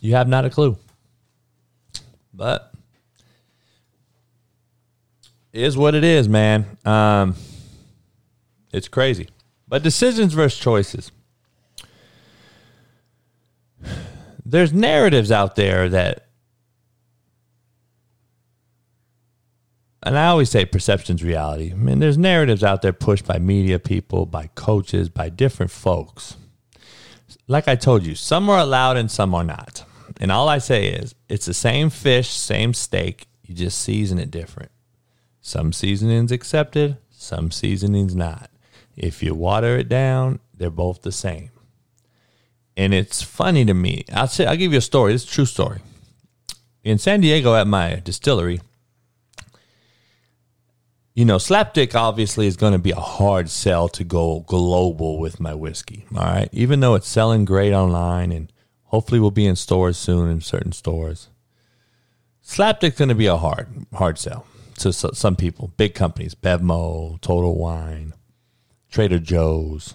You 0.00 0.14
have 0.14 0.28
not 0.28 0.44
a 0.44 0.50
clue. 0.50 0.76
But 2.32 2.72
is 5.58 5.76
what 5.76 5.94
it 5.94 6.04
is, 6.04 6.28
man. 6.28 6.78
Um 6.84 7.34
it's 8.72 8.88
crazy. 8.88 9.28
But 9.66 9.82
decisions 9.82 10.32
versus 10.34 10.58
choices. 10.58 11.10
There's 14.44 14.72
narratives 14.72 15.30
out 15.30 15.56
there 15.56 15.88
that 15.88 16.28
and 20.02 20.16
I 20.16 20.28
always 20.28 20.48
say 20.48 20.64
perception's 20.64 21.22
reality. 21.22 21.72
I 21.72 21.74
mean, 21.74 21.98
there's 21.98 22.16
narratives 22.16 22.64
out 22.64 22.82
there 22.82 22.92
pushed 22.92 23.26
by 23.26 23.38
media 23.38 23.78
people, 23.78 24.26
by 24.26 24.46
coaches, 24.54 25.08
by 25.08 25.28
different 25.28 25.70
folks. 25.70 26.36
Like 27.46 27.68
I 27.68 27.74
told 27.74 28.06
you, 28.06 28.14
some 28.14 28.48
are 28.48 28.58
allowed 28.58 28.96
and 28.96 29.10
some 29.10 29.34
are 29.34 29.44
not. 29.44 29.84
And 30.20 30.32
all 30.32 30.48
I 30.48 30.58
say 30.58 30.88
is 30.88 31.14
it's 31.28 31.46
the 31.46 31.54
same 31.54 31.90
fish, 31.90 32.30
same 32.30 32.74
steak. 32.74 33.26
You 33.42 33.54
just 33.54 33.80
season 33.80 34.18
it 34.18 34.30
different. 34.30 34.70
Some 35.40 35.72
seasonings 35.72 36.32
accepted, 36.32 36.98
some 37.10 37.50
seasonings 37.50 38.14
not. 38.14 38.50
If 38.96 39.22
you 39.22 39.34
water 39.34 39.76
it 39.78 39.88
down, 39.88 40.40
they're 40.54 40.70
both 40.70 41.02
the 41.02 41.12
same. 41.12 41.50
And 42.76 42.92
it's 42.92 43.22
funny 43.22 43.64
to 43.64 43.74
me. 43.74 44.04
I'll 44.12 44.28
say 44.28 44.46
I'll 44.46 44.56
give 44.56 44.72
you 44.72 44.78
a 44.78 44.82
story. 44.82 45.14
It's 45.14 45.24
a 45.24 45.28
true 45.28 45.46
story. 45.46 45.80
In 46.84 46.98
San 46.98 47.20
Diego 47.20 47.54
at 47.54 47.66
my 47.66 47.96
distillery, 48.04 48.60
you 51.14 51.24
know, 51.24 51.36
Slapdick 51.36 51.96
obviously 51.96 52.46
is 52.46 52.56
going 52.56 52.72
to 52.72 52.78
be 52.78 52.92
a 52.92 52.96
hard 52.96 53.50
sell 53.50 53.88
to 53.88 54.04
go 54.04 54.40
global 54.46 55.18
with 55.18 55.40
my 55.40 55.54
whiskey. 55.54 56.06
All 56.14 56.22
right. 56.22 56.48
Even 56.52 56.78
though 56.80 56.94
it's 56.94 57.08
selling 57.08 57.44
great 57.44 57.72
online 57.72 58.30
and 58.30 58.52
hopefully 58.84 59.18
will 59.20 59.32
be 59.32 59.46
in 59.46 59.56
stores 59.56 59.96
soon 59.96 60.30
in 60.30 60.40
certain 60.40 60.72
stores. 60.72 61.28
Slapdick's 62.44 62.98
going 62.98 63.08
to 63.08 63.14
be 63.16 63.26
a 63.26 63.36
hard, 63.36 63.66
hard 63.92 64.18
sell 64.18 64.46
to 64.78 64.92
some 64.92 65.36
people, 65.36 65.72
big 65.76 65.94
companies, 65.94 66.34
Bevmo, 66.34 67.20
Total 67.20 67.54
Wine, 67.54 68.14
Trader 68.90 69.18
Joe's. 69.18 69.94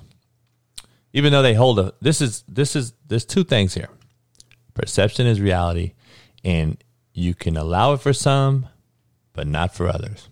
Even 1.13 1.31
though 1.31 1.41
they 1.41 1.53
hold 1.53 1.79
a 1.79 1.93
this 2.01 2.21
is 2.21 2.43
this 2.47 2.75
is 2.75 2.93
there's 3.07 3.25
two 3.25 3.43
things 3.43 3.73
here. 3.73 3.89
Perception 4.73 5.27
is 5.27 5.39
reality 5.39 5.93
and 6.43 6.83
you 7.13 7.35
can 7.35 7.55
allow 7.55 7.93
it 7.93 8.01
for 8.01 8.13
some 8.13 8.67
but 9.33 9.47
not 9.47 9.75
for 9.75 9.87
others. 9.87 10.29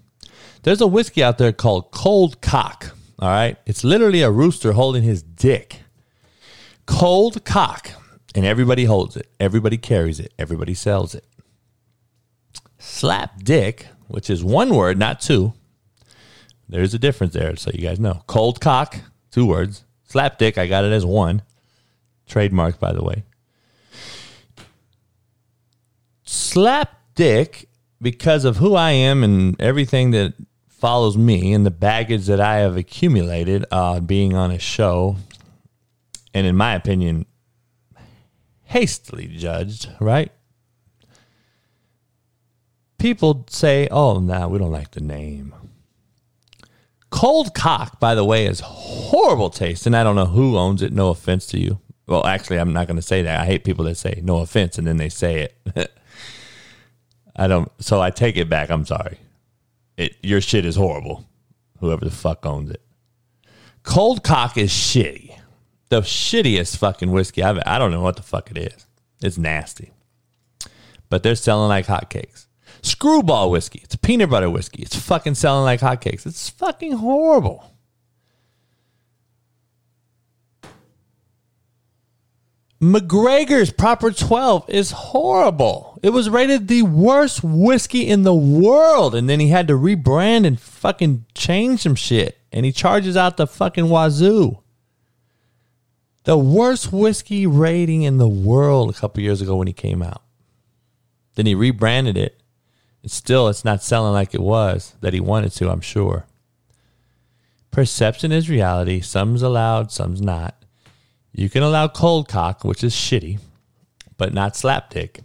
There's 0.64 0.82
a 0.82 0.88
whiskey 0.88 1.24
out 1.24 1.38
there 1.38 1.52
called 1.52 1.92
Cold 1.92 2.42
Cock, 2.42 2.96
all 3.20 3.30
right? 3.30 3.58
It's 3.66 3.84
literally 3.84 4.22
a 4.22 4.32
rooster 4.32 4.74
holding 4.74 5.04
his 5.04 5.22
dick. 5.24 5.82
Cold 6.86 7.46
Cock 7.46 7.92
and 8.34 8.46
everybody 8.46 8.86
holds 8.86 9.16
it. 9.16 9.28
Everybody 9.40 9.78
carries 9.78 10.20
it. 10.20 10.34
Everybody 10.40 10.74
sells 10.74 11.16
it. 11.16 11.26
Slap 12.80 13.44
Dick, 13.44 13.88
which 14.12 14.30
is 14.30 14.44
one 14.44 14.76
word, 14.76 14.98
not 14.98 15.22
two. 15.22 15.54
There's 16.70 16.94
a 16.94 17.00
difference 17.00 17.34
there, 17.34 17.56
so 17.56 17.72
you 17.74 17.82
guys 17.82 18.00
know. 18.00 18.24
Cold 18.28 18.62
cock, 18.62 19.00
two 19.32 19.46
words. 19.46 19.84
Slap 20.06 20.38
dick, 20.38 20.58
I 20.58 20.68
got 20.68 20.86
it 20.86 20.92
as 20.92 21.06
one. 21.06 21.42
Trademark, 22.28 22.80
by 22.80 22.94
the 22.94 23.04
way. 23.04 23.24
Slap 26.24 26.98
dick, 27.16 27.68
because 28.02 28.46
of 28.46 28.58
who 28.58 28.76
I 28.76 28.92
am 28.92 29.24
and 29.24 29.60
everything 29.62 30.12
that 30.12 30.34
follows 30.68 31.18
me 31.18 31.54
and 31.54 31.66
the 31.66 31.72
baggage 31.72 32.26
that 32.26 32.42
I 32.42 32.58
have 32.58 32.76
accumulated 32.76 33.66
uh, 33.72 34.00
being 34.00 34.34
on 34.36 34.50
a 34.50 34.58
show, 34.58 35.18
and 36.34 36.48
in 36.48 36.56
my 36.56 36.74
opinion, 36.74 37.26
hastily 38.64 39.28
judged, 39.28 39.90
right? 40.00 40.32
People 43.02 43.46
say, 43.50 43.88
oh, 43.90 44.20
no, 44.20 44.40
nah, 44.40 44.48
we 44.48 44.60
don't 44.60 44.72
like 44.72 44.92
the 44.92 45.02
name. 45.02 45.56
Cold 47.10 47.56
cock, 47.56 48.00
by 48.00 48.14
the 48.14 48.24
way, 48.24 48.46
is 48.46 48.60
horrible 48.62 49.50
taste, 49.50 49.88
and 49.88 49.96
I 49.96 50.04
don't 50.04 50.16
know 50.16 50.28
who 50.28 50.56
owns 50.56 50.84
it. 50.84 50.94
No 50.94 51.10
offense 51.10 51.48
to 51.48 51.60
you. 51.60 51.80
Well, 52.06 52.28
actually, 52.28 52.60
I'm 52.60 52.74
not 52.74 52.88
going 52.88 52.98
to 52.98 53.02
say 53.02 53.24
that. 53.24 53.42
I 53.42 53.46
hate 53.46 53.64
people 53.64 53.86
that 53.86 53.96
say 53.96 54.22
no 54.24 54.38
offense 54.38 54.78
and 54.78 54.86
then 54.86 54.98
they 54.98 55.10
say 55.10 55.50
it. 55.76 55.92
I 57.36 57.48
don't. 57.48 57.72
So 57.80 58.02
I 58.02 58.12
take 58.12 58.38
it 58.38 58.50
back. 58.50 58.70
I'm 58.70 58.86
sorry. 58.86 59.18
It 59.98 60.18
your 60.22 60.42
shit 60.42 60.66
is 60.66 60.76
horrible. 60.76 61.26
Whoever 61.80 62.06
the 62.06 62.12
fuck 62.12 62.46
owns 62.46 62.70
it. 62.70 62.82
Cold 63.84 64.24
cock 64.24 64.58
is 64.58 64.72
shitty. 64.72 65.38
The 65.90 66.02
shittiest 66.02 66.78
fucking 66.78 67.12
whiskey 67.12 67.42
I've. 67.42 67.60
I 67.66 67.80
don't 67.80 67.92
know 67.92 68.02
what 68.02 68.18
the 68.18 68.24
fuck 68.24 68.52
it 68.52 68.58
is. 68.58 68.86
It's 69.22 69.38
nasty. 69.38 69.92
But 71.10 71.24
they're 71.24 71.36
selling 71.36 71.70
like 71.70 71.88
hotcakes. 71.88 72.48
Screwball 72.82 73.52
whiskey. 73.52 73.82
It's 73.84 73.96
peanut 73.96 74.30
butter 74.30 74.50
whiskey. 74.50 74.82
It's 74.82 74.96
fucking 74.96 75.36
selling 75.36 75.66
like 75.66 75.82
hotcakes. 75.82 76.26
It's 76.26 76.50
fucking 76.50 76.94
horrible. 76.94 77.72
McGregor's 82.82 83.72
Proper 83.72 84.10
12 84.10 84.68
is 84.68 84.90
horrible. 84.90 86.00
It 86.02 86.10
was 86.10 86.32
rated 86.32 86.68
the 86.68 86.82
worst 86.82 87.44
whiskey 87.44 88.08
in 88.08 88.24
the 88.24 88.34
world. 88.34 89.14
And 89.14 89.30
then 89.30 89.40
he 89.40 89.50
had 89.50 89.68
to 89.68 89.76
rebrand 89.76 90.48
and 90.48 90.60
fucking 90.60 91.26
change 91.36 91.82
some 91.82 91.94
shit. 91.94 92.40
And 92.52 92.66
he 92.66 92.72
charges 92.72 93.16
out 93.16 93.38
the 93.38 93.46
fucking 93.46 93.88
wazoo. 93.88 94.64
The 96.24 96.38
worst 96.38 96.92
whiskey 96.92 97.46
rating 97.46 98.02
in 98.02 98.18
the 98.18 98.28
world 98.28 98.90
a 98.90 98.94
couple 98.94 99.22
years 99.22 99.42
ago 99.42 99.58
when 99.58 99.68
he 99.68 99.74
came 99.74 100.02
out. 100.02 100.24
Then 101.36 101.46
he 101.46 101.54
rebranded 101.54 102.18
it. 102.18 102.41
It's 103.04 103.16
still, 103.16 103.48
it's 103.48 103.66
not 103.66 103.84
selling 103.84 104.14
like 104.14 104.34
it 104.34 104.42
was 104.42 104.96
that 105.02 105.14
he 105.14 105.20
wanted 105.20 105.52
to, 105.54 105.70
I'm 105.70 105.82
sure. 105.82 106.26
Perception 107.72 108.32
is 108.32 108.50
reality. 108.50 109.00
Some's 109.02 109.42
allowed, 109.42 109.92
some's 109.92 110.22
not. 110.22 110.56
You 111.32 111.50
can 111.50 111.64
allow 111.64 111.88
cold 111.88 112.28
cock, 112.28 112.64
which 112.64 112.84
is 112.84 112.94
shitty, 112.94 113.40
but 114.18 114.34
not 114.34 114.54
slapdick. 114.54 115.22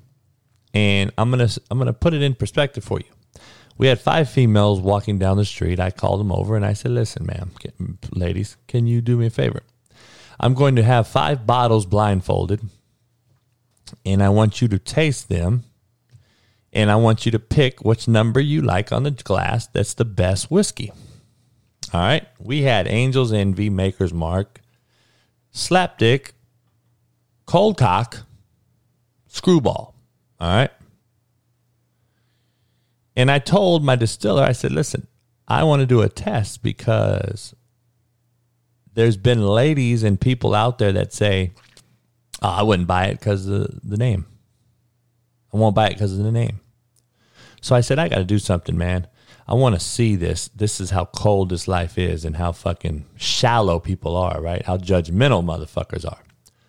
And 0.72 1.10
I'm 1.18 1.30
gonna 1.30 1.48
I'm 1.70 1.78
gonna 1.78 1.92
put 1.92 2.14
it 2.14 2.22
in 2.22 2.34
perspective 2.34 2.84
for 2.84 3.00
you. 3.00 3.40
We 3.78 3.88
had 3.88 4.00
five 4.00 4.30
females 4.30 4.80
walking 4.80 5.18
down 5.18 5.36
the 5.36 5.44
street. 5.44 5.80
I 5.80 5.90
called 5.90 6.20
them 6.20 6.30
over 6.30 6.54
and 6.54 6.64
I 6.64 6.74
said, 6.74 6.92
"Listen, 6.92 7.26
ma'am, 7.26 7.50
ladies, 8.12 8.56
can 8.68 8.86
you 8.86 9.00
do 9.00 9.16
me 9.16 9.26
a 9.26 9.30
favor? 9.30 9.62
I'm 10.38 10.54
going 10.54 10.76
to 10.76 10.82
have 10.82 11.08
five 11.08 11.46
bottles 11.46 11.86
blindfolded, 11.86 12.60
and 14.04 14.22
I 14.22 14.28
want 14.28 14.60
you 14.62 14.68
to 14.68 14.78
taste 14.78 15.28
them, 15.28 15.64
and 16.76 16.90
I 16.90 16.96
want 16.96 17.26
you 17.26 17.32
to 17.32 17.38
pick 17.38 17.84
which 17.84 18.06
number 18.06 18.38
you 18.38 18.62
like 18.62 18.92
on 18.92 19.02
the 19.02 19.10
glass. 19.10 19.66
That's 19.66 19.94
the 19.94 20.04
best 20.04 20.50
whiskey." 20.50 20.92
All 21.92 22.00
right. 22.00 22.26
We 22.38 22.62
had 22.62 22.86
Angels 22.86 23.32
Envy, 23.32 23.70
Maker's 23.70 24.12
Mark, 24.12 24.60
slapdick, 25.52 26.32
cold 27.46 27.78
cock, 27.78 28.18
screwball. 29.28 29.94
All 30.40 30.48
right. 30.48 30.70
And 33.16 33.30
I 33.30 33.38
told 33.38 33.82
my 33.82 33.96
distiller, 33.96 34.42
I 34.42 34.52
said, 34.52 34.72
listen, 34.72 35.06
I 35.48 35.64
want 35.64 35.80
to 35.80 35.86
do 35.86 36.02
a 36.02 36.08
test 36.08 36.62
because 36.62 37.54
there's 38.92 39.16
been 39.16 39.46
ladies 39.46 40.02
and 40.02 40.20
people 40.20 40.54
out 40.54 40.78
there 40.78 40.92
that 40.92 41.14
say, 41.14 41.52
oh, 42.42 42.48
I 42.48 42.62
wouldn't 42.62 42.88
buy 42.88 43.06
it 43.06 43.18
because 43.18 43.46
of 43.46 43.80
the 43.82 43.96
name. 43.96 44.26
I 45.54 45.56
won't 45.56 45.74
buy 45.74 45.86
it 45.86 45.94
because 45.94 46.18
of 46.18 46.24
the 46.24 46.32
name. 46.32 46.60
So 47.66 47.74
I 47.74 47.80
said, 47.80 47.98
I 47.98 48.06
got 48.08 48.18
to 48.18 48.24
do 48.24 48.38
something, 48.38 48.78
man. 48.78 49.08
I 49.48 49.54
want 49.54 49.74
to 49.74 49.80
see 49.80 50.14
this. 50.14 50.46
This 50.54 50.80
is 50.80 50.90
how 50.90 51.06
cold 51.06 51.48
this 51.48 51.66
life 51.66 51.98
is 51.98 52.24
and 52.24 52.36
how 52.36 52.52
fucking 52.52 53.06
shallow 53.16 53.80
people 53.80 54.16
are, 54.16 54.40
right? 54.40 54.64
How 54.64 54.76
judgmental 54.76 55.44
motherfuckers 55.44 56.08
are. 56.08 56.22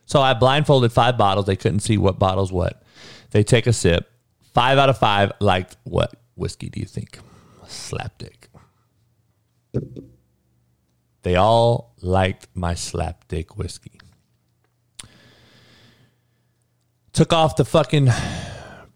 So 0.08 0.24
I 0.24 0.34
blindfolded 0.34 0.92
five 0.92 1.16
bottles. 1.16 1.46
They 1.46 1.56
couldn't 1.56 1.82
see 1.82 2.00
what 2.00 2.18
bottles 2.18 2.51
what. 2.51 2.82
They 3.30 3.44
take 3.44 3.68
a 3.68 3.74
sip. 3.74 4.10
Five 4.56 4.80
out 4.80 4.89
of 4.89 4.98
five 4.98 5.34
liked 5.39 5.77
what 5.84 6.16
whiskey 6.34 6.68
do 6.68 6.80
you 6.80 6.88
think? 6.88 7.20
Slapdick. 7.68 8.48
They 11.22 11.36
all 11.36 11.94
liked 12.01 12.48
my 12.56 12.74
slapdick 12.74 13.56
whiskey. 13.56 14.00
Took 17.13 17.34
off 17.34 17.56
the 17.56 17.66
fucking 17.66 18.10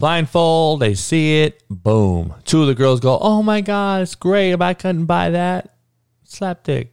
blindfold, 0.01 0.81
they 0.81 0.95
see 0.95 1.43
it, 1.43 1.63
boom. 1.69 2.33
Two 2.43 2.61
of 2.61 2.67
the 2.67 2.75
girls 2.75 2.99
go, 2.99 3.17
Oh 3.21 3.41
my 3.41 3.61
God, 3.61 4.01
it's 4.01 4.15
great. 4.15 4.51
If 4.51 4.59
I 4.59 4.73
couldn't 4.73 5.05
buy 5.05 5.29
that, 5.29 5.75
slapdick. 6.27 6.89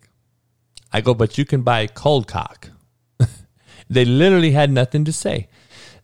I 0.93 1.01
go, 1.01 1.15
But 1.15 1.37
you 1.39 1.45
can 1.45 1.63
buy 1.63 1.89
cold 1.89 2.29
cock. 2.29 2.71
they 3.91 4.05
literally 4.05 4.53
had 4.53 4.71
nothing 4.71 5.05
to 5.07 5.13
say. 5.13 5.49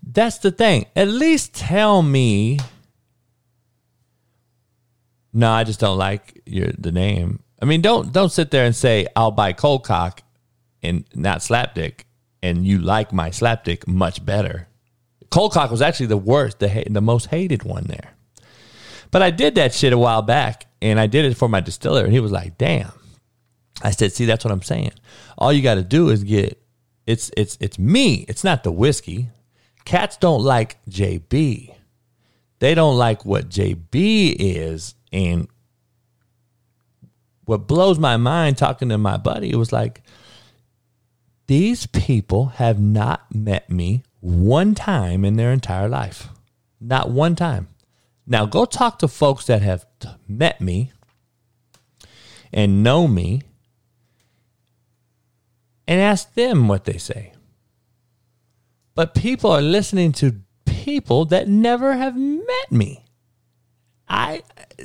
That's 0.03 0.39
the 0.39 0.51
thing. 0.51 0.87
At 0.97 1.09
least 1.09 1.55
tell 1.55 2.03
me. 2.03 2.59
No, 5.33 5.51
I 5.51 5.65
just 5.65 5.81
don't 5.81 5.99
like 5.99 6.43
your 6.47 6.69
the 6.79 6.93
name. 6.93 7.43
I 7.61 7.65
mean, 7.65 7.81
don't 7.81 8.13
don't 8.13 8.31
sit 8.31 8.51
there 8.51 8.67
and 8.67 8.77
say 8.77 9.07
I'll 9.17 9.31
buy 9.31 9.53
cold 9.53 9.85
cock 9.85 10.23
and 10.83 11.05
not 11.15 11.39
slapdick, 11.39 12.05
and 12.43 12.67
you 12.67 12.79
like 12.79 13.13
my 13.13 13.31
slapdick 13.31 13.87
much 13.89 14.25
better. 14.25 14.69
Cold 15.31 15.53
cock 15.53 15.71
was 15.71 15.83
actually 15.83 16.07
the 16.07 16.17
worst, 16.17 16.59
the 16.59 16.85
the 16.89 17.01
most 17.01 17.27
hated 17.27 17.63
one 17.63 17.85
there. 17.85 18.15
But 19.11 19.23
I 19.23 19.31
did 19.31 19.55
that 19.57 19.73
shit 19.73 19.93
a 19.93 19.99
while 19.99 20.23
back, 20.23 20.67
and 20.83 20.99
I 20.99 21.07
did 21.07 21.25
it 21.25 21.37
for 21.37 21.49
my 21.49 21.61
distiller, 21.61 22.05
and 22.05 22.13
he 22.13 22.21
was 22.21 22.33
like, 22.33 22.59
"Damn." 22.59 22.93
I 23.83 23.91
said, 23.91 24.13
"See, 24.13 24.25
that's 24.25 24.45
what 24.45 24.53
I'm 24.53 24.63
saying. 24.63 24.93
All 25.39 25.53
you 25.53 25.63
got 25.63 25.75
to 25.75 25.83
do 25.83 26.09
is 26.09 26.25
get 26.25 26.61
it's 27.07 27.31
it's 27.37 27.57
it's 27.61 27.79
me. 27.79 28.25
It's 28.29 28.45
not 28.45 28.65
the 28.65 28.73
whiskey. 28.73 29.29
Cats 29.85 30.17
don't 30.17 30.43
like 30.43 30.83
JB. 30.87 31.75
They 32.59 32.75
don't 32.75 32.97
like 32.97 33.25
what 33.25 33.51
JB 33.51 34.37
is, 34.39 34.95
and 35.13 35.49
what 37.45 37.67
blows 37.67 37.99
my 37.99 38.17
mind 38.17 38.57
talking 38.57 38.89
to 38.89 38.99
my 38.99 39.17
buddy, 39.17 39.51
it 39.51 39.57
was 39.57 39.73
like, 39.73 40.03
these 41.47 41.87
people 41.87 42.47
have 42.47 42.81
not 42.81 43.35
met 43.35 43.69
me 43.69 44.03
one 44.25 44.75
time 44.75 45.23
in 45.23 45.37
their 45.37 45.53
entire 45.53 45.87
life. 45.87 46.29
Not 46.81 47.11
one 47.11 47.37
time. 47.37 47.69
Now 48.27 48.47
go 48.47 48.65
talk 48.65 48.99
to 49.01 49.09
folks 49.09 49.45
that 49.47 49.61
have 49.61 49.85
met 50.27 50.63
me 50.63 50.93
and 52.51 52.83
know 52.83 53.07
me 53.07 53.43
and 55.87 56.01
ask 56.01 56.33
them 56.33 56.69
what 56.69 56.87
they 56.87 56.97
say. 56.97 57.35
But 58.95 59.15
people 59.15 59.51
are 59.51 59.61
listening 59.61 60.13
to 60.13 60.41
people 60.65 61.27
that 61.27 61.47
never 61.47 61.95
have 61.95 62.17
met 62.17 62.71
me. 62.73 63.05
I 64.09 64.43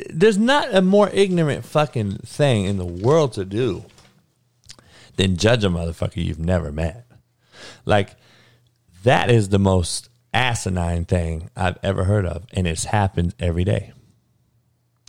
there's 0.10 0.38
not 0.38 0.74
a 0.76 0.82
more 0.82 1.10
ignorant 1.14 1.64
fucking 1.64 2.18
thing 2.26 2.66
in 2.66 2.78
the 2.78 2.86
world 2.86 3.32
to 3.34 3.46
do 3.46 3.86
than 5.16 5.38
judge 5.38 5.64
a 5.64 5.70
motherfucker 5.70 6.24
you've 6.24 6.40
never 6.40 6.74
met. 6.74 7.06
Like 7.86 8.19
that 9.04 9.30
is 9.30 9.50
the 9.50 9.60
most 9.60 10.10
asinine 10.34 11.06
thing 11.06 11.50
I've 11.56 11.78
ever 11.84 12.04
heard 12.04 12.26
of, 12.26 12.46
and 12.54 12.68
it's 12.68 12.86
happened 12.86 13.36
every 13.40 13.64
day. 13.64 13.94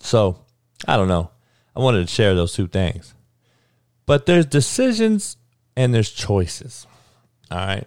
So 0.00 0.44
I 0.87 0.97
don't 0.97 1.09
know. 1.09 1.30
I 1.75 1.80
wanted 1.80 2.06
to 2.06 2.12
share 2.12 2.35
those 2.35 2.52
two 2.52 2.66
things. 2.66 3.14
But 4.06 4.26
there's 4.26 4.47
decisions 4.47 5.37
and 5.76 5.94
there's 5.94 6.11
choices. 6.11 6.87
All 7.50 7.59
right. 7.59 7.87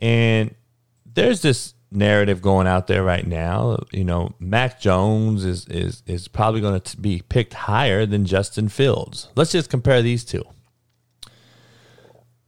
And 0.00 0.54
there's 1.06 1.40
this 1.40 1.74
narrative 1.90 2.42
going 2.42 2.66
out 2.66 2.86
there 2.86 3.02
right 3.02 3.26
now. 3.26 3.78
You 3.92 4.04
know, 4.04 4.34
Mac 4.38 4.80
Jones 4.80 5.44
is 5.44 5.66
is 5.68 6.02
is 6.06 6.28
probably 6.28 6.60
going 6.60 6.80
to 6.80 6.96
be 6.98 7.22
picked 7.28 7.54
higher 7.54 8.04
than 8.04 8.26
Justin 8.26 8.68
Fields. 8.68 9.28
Let's 9.36 9.52
just 9.52 9.70
compare 9.70 10.02
these 10.02 10.24
two. 10.24 10.44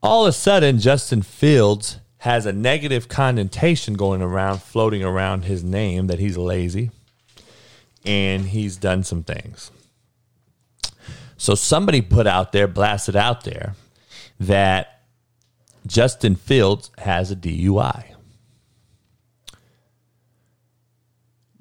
All 0.03 0.25
of 0.25 0.31
a 0.31 0.33
sudden, 0.33 0.79
Justin 0.79 1.23
Fields 1.23 1.99
has 2.19 2.47
a 2.47 2.53
negative 2.53 3.09
connotation 3.09 3.95
going 3.95 4.23
around, 4.23 4.63
floating 4.63 5.03
around 5.03 5.45
his 5.45 5.65
name 5.65 6.07
that 6.07 6.19
he's 6.19 6.37
lazy 6.37 6.91
and 8.05 8.47
he's 8.47 8.77
done 8.77 9.03
some 9.03 9.23
things. 9.23 9.71
So 11.37 11.55
somebody 11.55 12.01
put 12.01 12.27
out 12.27 12.53
there, 12.53 12.67
blasted 12.67 13.17
out 13.17 13.45
there, 13.45 13.75
that 14.41 15.03
Justin 15.87 16.37
Fields 16.37 16.91
has 16.99 17.31
a 17.31 17.37
DUI. 17.37 18.15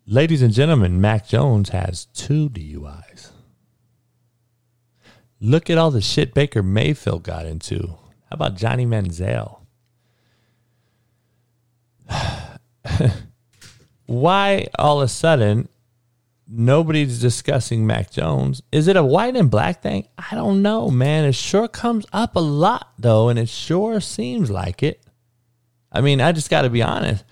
Ladies 0.05 0.41
and 0.41 0.53
gentlemen, 0.53 1.01
Mac 1.01 1.27
Jones 1.27 1.69
has 1.69 2.05
two 2.05 2.49
DUIs. 2.49 3.31
Look 5.39 5.69
at 5.69 5.77
all 5.77 5.91
the 5.91 6.01
shit 6.01 6.33
Baker 6.33 6.63
Mayfield 6.63 7.23
got 7.23 7.45
into. 7.45 7.97
How 8.29 8.33
about 8.35 8.55
Johnny 8.55 8.85
Manziel? 8.85 9.59
Why 14.05 14.67
all 14.77 15.01
of 15.01 15.05
a 15.05 15.07
sudden 15.07 15.69
nobody's 16.47 17.19
discussing 17.19 17.87
Mac 17.87 18.11
Jones? 18.11 18.61
Is 18.71 18.87
it 18.87 18.97
a 18.97 19.03
white 19.03 19.35
and 19.35 19.49
black 19.49 19.81
thing? 19.81 20.07
I 20.17 20.35
don't 20.35 20.61
know, 20.61 20.89
man. 20.89 21.25
It 21.25 21.35
sure 21.35 21.67
comes 21.69 22.05
up 22.11 22.35
a 22.35 22.39
lot 22.39 22.91
though, 22.99 23.29
and 23.29 23.39
it 23.39 23.49
sure 23.49 24.01
seems 24.01 24.49
like 24.49 24.83
it. 24.83 25.01
I 25.91 26.01
mean, 26.01 26.19
I 26.19 26.33
just 26.33 26.49
got 26.49 26.63
to 26.63 26.69
be 26.69 26.83
honest. 26.83 27.23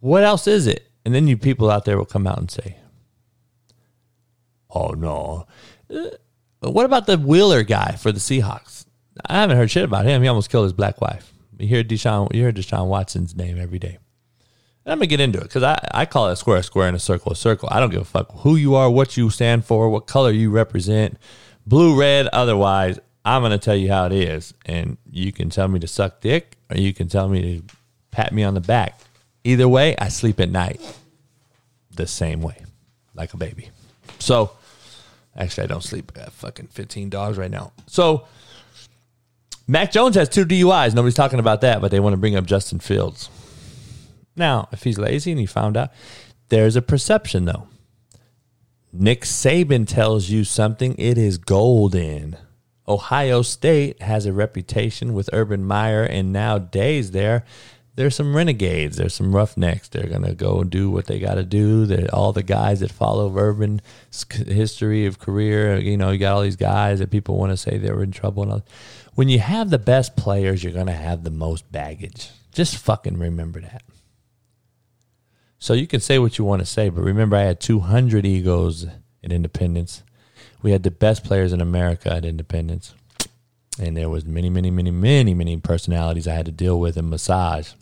What 0.00 0.22
else 0.22 0.46
is 0.46 0.66
it? 0.66 0.86
And 1.04 1.14
then 1.14 1.28
you 1.28 1.36
people 1.36 1.70
out 1.70 1.84
there 1.84 1.96
will 1.96 2.04
come 2.04 2.26
out 2.26 2.38
and 2.38 2.50
say, 2.50 2.76
"Oh 4.70 4.90
no." 4.90 5.46
Uh, 5.92 6.10
what 6.60 6.86
about 6.86 7.06
the 7.06 7.18
Wheeler 7.18 7.62
guy 7.62 7.96
for 7.96 8.12
the 8.12 8.20
Seahawks? 8.20 8.81
I 9.26 9.40
haven't 9.40 9.56
heard 9.56 9.70
shit 9.70 9.84
about 9.84 10.06
him. 10.06 10.22
He 10.22 10.28
almost 10.28 10.50
killed 10.50 10.64
his 10.64 10.72
black 10.72 11.00
wife. 11.00 11.32
You 11.58 11.68
hear 11.68 11.84
Deshaun, 11.84 12.34
you 12.34 12.42
hear 12.42 12.52
Deshaun 12.52 12.88
Watson's 12.88 13.36
name 13.36 13.58
every 13.58 13.78
day. 13.78 13.98
And 14.84 14.92
I'm 14.92 14.98
gonna 14.98 15.06
get 15.06 15.20
into 15.20 15.38
it 15.38 15.44
because 15.44 15.62
I, 15.62 15.78
I 15.92 16.06
call 16.06 16.28
it 16.28 16.32
a 16.32 16.36
square, 16.36 16.58
a 16.58 16.62
square, 16.62 16.88
and 16.88 16.96
a 16.96 17.00
circle, 17.00 17.32
a 17.32 17.36
circle. 17.36 17.68
I 17.70 17.78
don't 17.78 17.90
give 17.90 18.02
a 18.02 18.04
fuck 18.04 18.32
who 18.38 18.56
you 18.56 18.74
are, 18.74 18.90
what 18.90 19.16
you 19.16 19.30
stand 19.30 19.64
for, 19.64 19.88
what 19.88 20.06
color 20.06 20.30
you 20.30 20.50
represent, 20.50 21.18
blue, 21.66 21.98
red, 21.98 22.26
otherwise. 22.28 22.98
I'm 23.24 23.42
gonna 23.42 23.58
tell 23.58 23.76
you 23.76 23.88
how 23.88 24.06
it 24.06 24.12
is, 24.12 24.52
and 24.66 24.98
you 25.08 25.30
can 25.30 25.50
tell 25.50 25.68
me 25.68 25.78
to 25.78 25.86
suck 25.86 26.20
dick, 26.20 26.56
or 26.68 26.76
you 26.76 26.92
can 26.92 27.08
tell 27.08 27.28
me 27.28 27.58
to 27.60 27.74
pat 28.10 28.32
me 28.32 28.42
on 28.42 28.54
the 28.54 28.60
back. 28.60 28.98
Either 29.44 29.68
way, 29.68 29.94
I 29.98 30.08
sleep 30.08 30.40
at 30.40 30.50
night 30.50 30.80
the 31.94 32.06
same 32.06 32.42
way, 32.42 32.64
like 33.14 33.34
a 33.34 33.36
baby. 33.36 33.70
So, 34.18 34.50
actually, 35.36 35.64
I 35.64 35.66
don't 35.68 35.84
sleep. 35.84 36.10
I 36.14 36.20
got 36.20 36.32
fucking 36.32 36.68
15 36.68 37.10
dogs 37.10 37.38
right 37.38 37.50
now. 37.50 37.72
So, 37.86 38.26
Mac 39.72 39.90
Jones 39.90 40.16
has 40.16 40.28
two 40.28 40.44
DUIs. 40.44 40.92
Nobody's 40.92 41.14
talking 41.14 41.38
about 41.38 41.62
that, 41.62 41.80
but 41.80 41.90
they 41.90 41.98
want 41.98 42.12
to 42.12 42.18
bring 42.18 42.36
up 42.36 42.44
Justin 42.44 42.78
Fields. 42.78 43.30
Now, 44.36 44.68
if 44.70 44.82
he's 44.82 44.98
lazy 44.98 45.30
and 45.30 45.40
he 45.40 45.46
found 45.46 45.78
out, 45.78 45.88
there's 46.50 46.76
a 46.76 46.82
perception 46.82 47.46
though. 47.46 47.68
Nick 48.92 49.22
Saban 49.22 49.88
tells 49.88 50.28
you 50.28 50.44
something, 50.44 50.94
it 50.98 51.16
is 51.16 51.38
golden. 51.38 52.36
Ohio 52.86 53.40
State 53.40 54.02
has 54.02 54.26
a 54.26 54.32
reputation 54.34 55.14
with 55.14 55.30
Urban 55.32 55.64
Meyer, 55.64 56.02
and 56.02 56.34
nowadays 56.34 57.12
there, 57.12 57.46
there's 57.94 58.14
some 58.14 58.36
renegades, 58.36 58.98
there's 58.98 59.14
some 59.14 59.34
roughnecks. 59.34 59.88
They're 59.88 60.06
gonna 60.06 60.34
go 60.34 60.60
and 60.60 60.70
do 60.70 60.90
what 60.90 61.06
they 61.06 61.18
got 61.18 61.36
to 61.36 61.44
do. 61.44 61.86
They're, 61.86 62.14
all 62.14 62.34
the 62.34 62.42
guys 62.42 62.80
that 62.80 62.92
follow 62.92 63.34
Urban's 63.34 63.80
history 64.30 65.06
of 65.06 65.18
career, 65.18 65.78
you 65.78 65.96
know, 65.96 66.10
you 66.10 66.18
got 66.18 66.34
all 66.34 66.42
these 66.42 66.56
guys 66.56 66.98
that 66.98 67.10
people 67.10 67.38
want 67.38 67.52
to 67.52 67.56
say 67.56 67.78
they 67.78 67.90
were 67.90 68.02
in 68.02 68.12
trouble. 68.12 68.42
And 68.42 68.52
all. 68.52 68.64
When 69.14 69.28
you 69.28 69.40
have 69.40 69.70
the 69.70 69.78
best 69.78 70.16
players, 70.16 70.64
you're 70.64 70.72
gonna 70.72 70.92
have 70.92 71.22
the 71.22 71.30
most 71.30 71.70
baggage. 71.70 72.30
Just 72.52 72.76
fucking 72.78 73.18
remember 73.18 73.60
that. 73.60 73.82
So 75.58 75.74
you 75.74 75.86
can 75.86 76.00
say 76.00 76.18
what 76.18 76.38
you 76.38 76.44
want 76.44 76.60
to 76.60 76.66
say, 76.66 76.88
but 76.88 77.02
remember, 77.02 77.36
I 77.36 77.42
had 77.42 77.60
200 77.60 78.26
egos 78.26 78.86
at 79.22 79.30
Independence. 79.30 80.02
We 80.60 80.72
had 80.72 80.82
the 80.82 80.90
best 80.90 81.24
players 81.24 81.52
in 81.52 81.60
America 81.60 82.12
at 82.12 82.24
Independence, 82.24 82.94
and 83.78 83.96
there 83.96 84.08
was 84.08 84.24
many, 84.24 84.50
many, 84.50 84.70
many, 84.70 84.90
many, 84.90 85.34
many 85.34 85.56
personalities 85.58 86.26
I 86.26 86.34
had 86.34 86.46
to 86.46 86.52
deal 86.52 86.80
with 86.80 86.96
and 86.96 87.08
massage. 87.10 87.72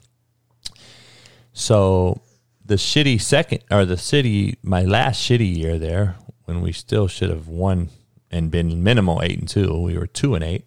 So 1.52 2.20
the 2.64 2.74
shitty 2.74 3.20
second 3.20 3.64
or 3.70 3.84
the 3.84 3.96
city, 3.96 4.58
my 4.62 4.82
last 4.82 5.22
shitty 5.26 5.56
year 5.56 5.78
there, 5.78 6.16
when 6.44 6.60
we 6.60 6.72
still 6.72 7.08
should 7.08 7.30
have 7.30 7.48
won 7.48 7.88
and 8.30 8.50
been 8.50 8.82
minimal 8.82 9.22
eight 9.22 9.38
and 9.38 9.48
two, 9.48 9.80
we 9.80 9.96
were 9.96 10.06
two 10.06 10.34
and 10.34 10.44
eight 10.44 10.66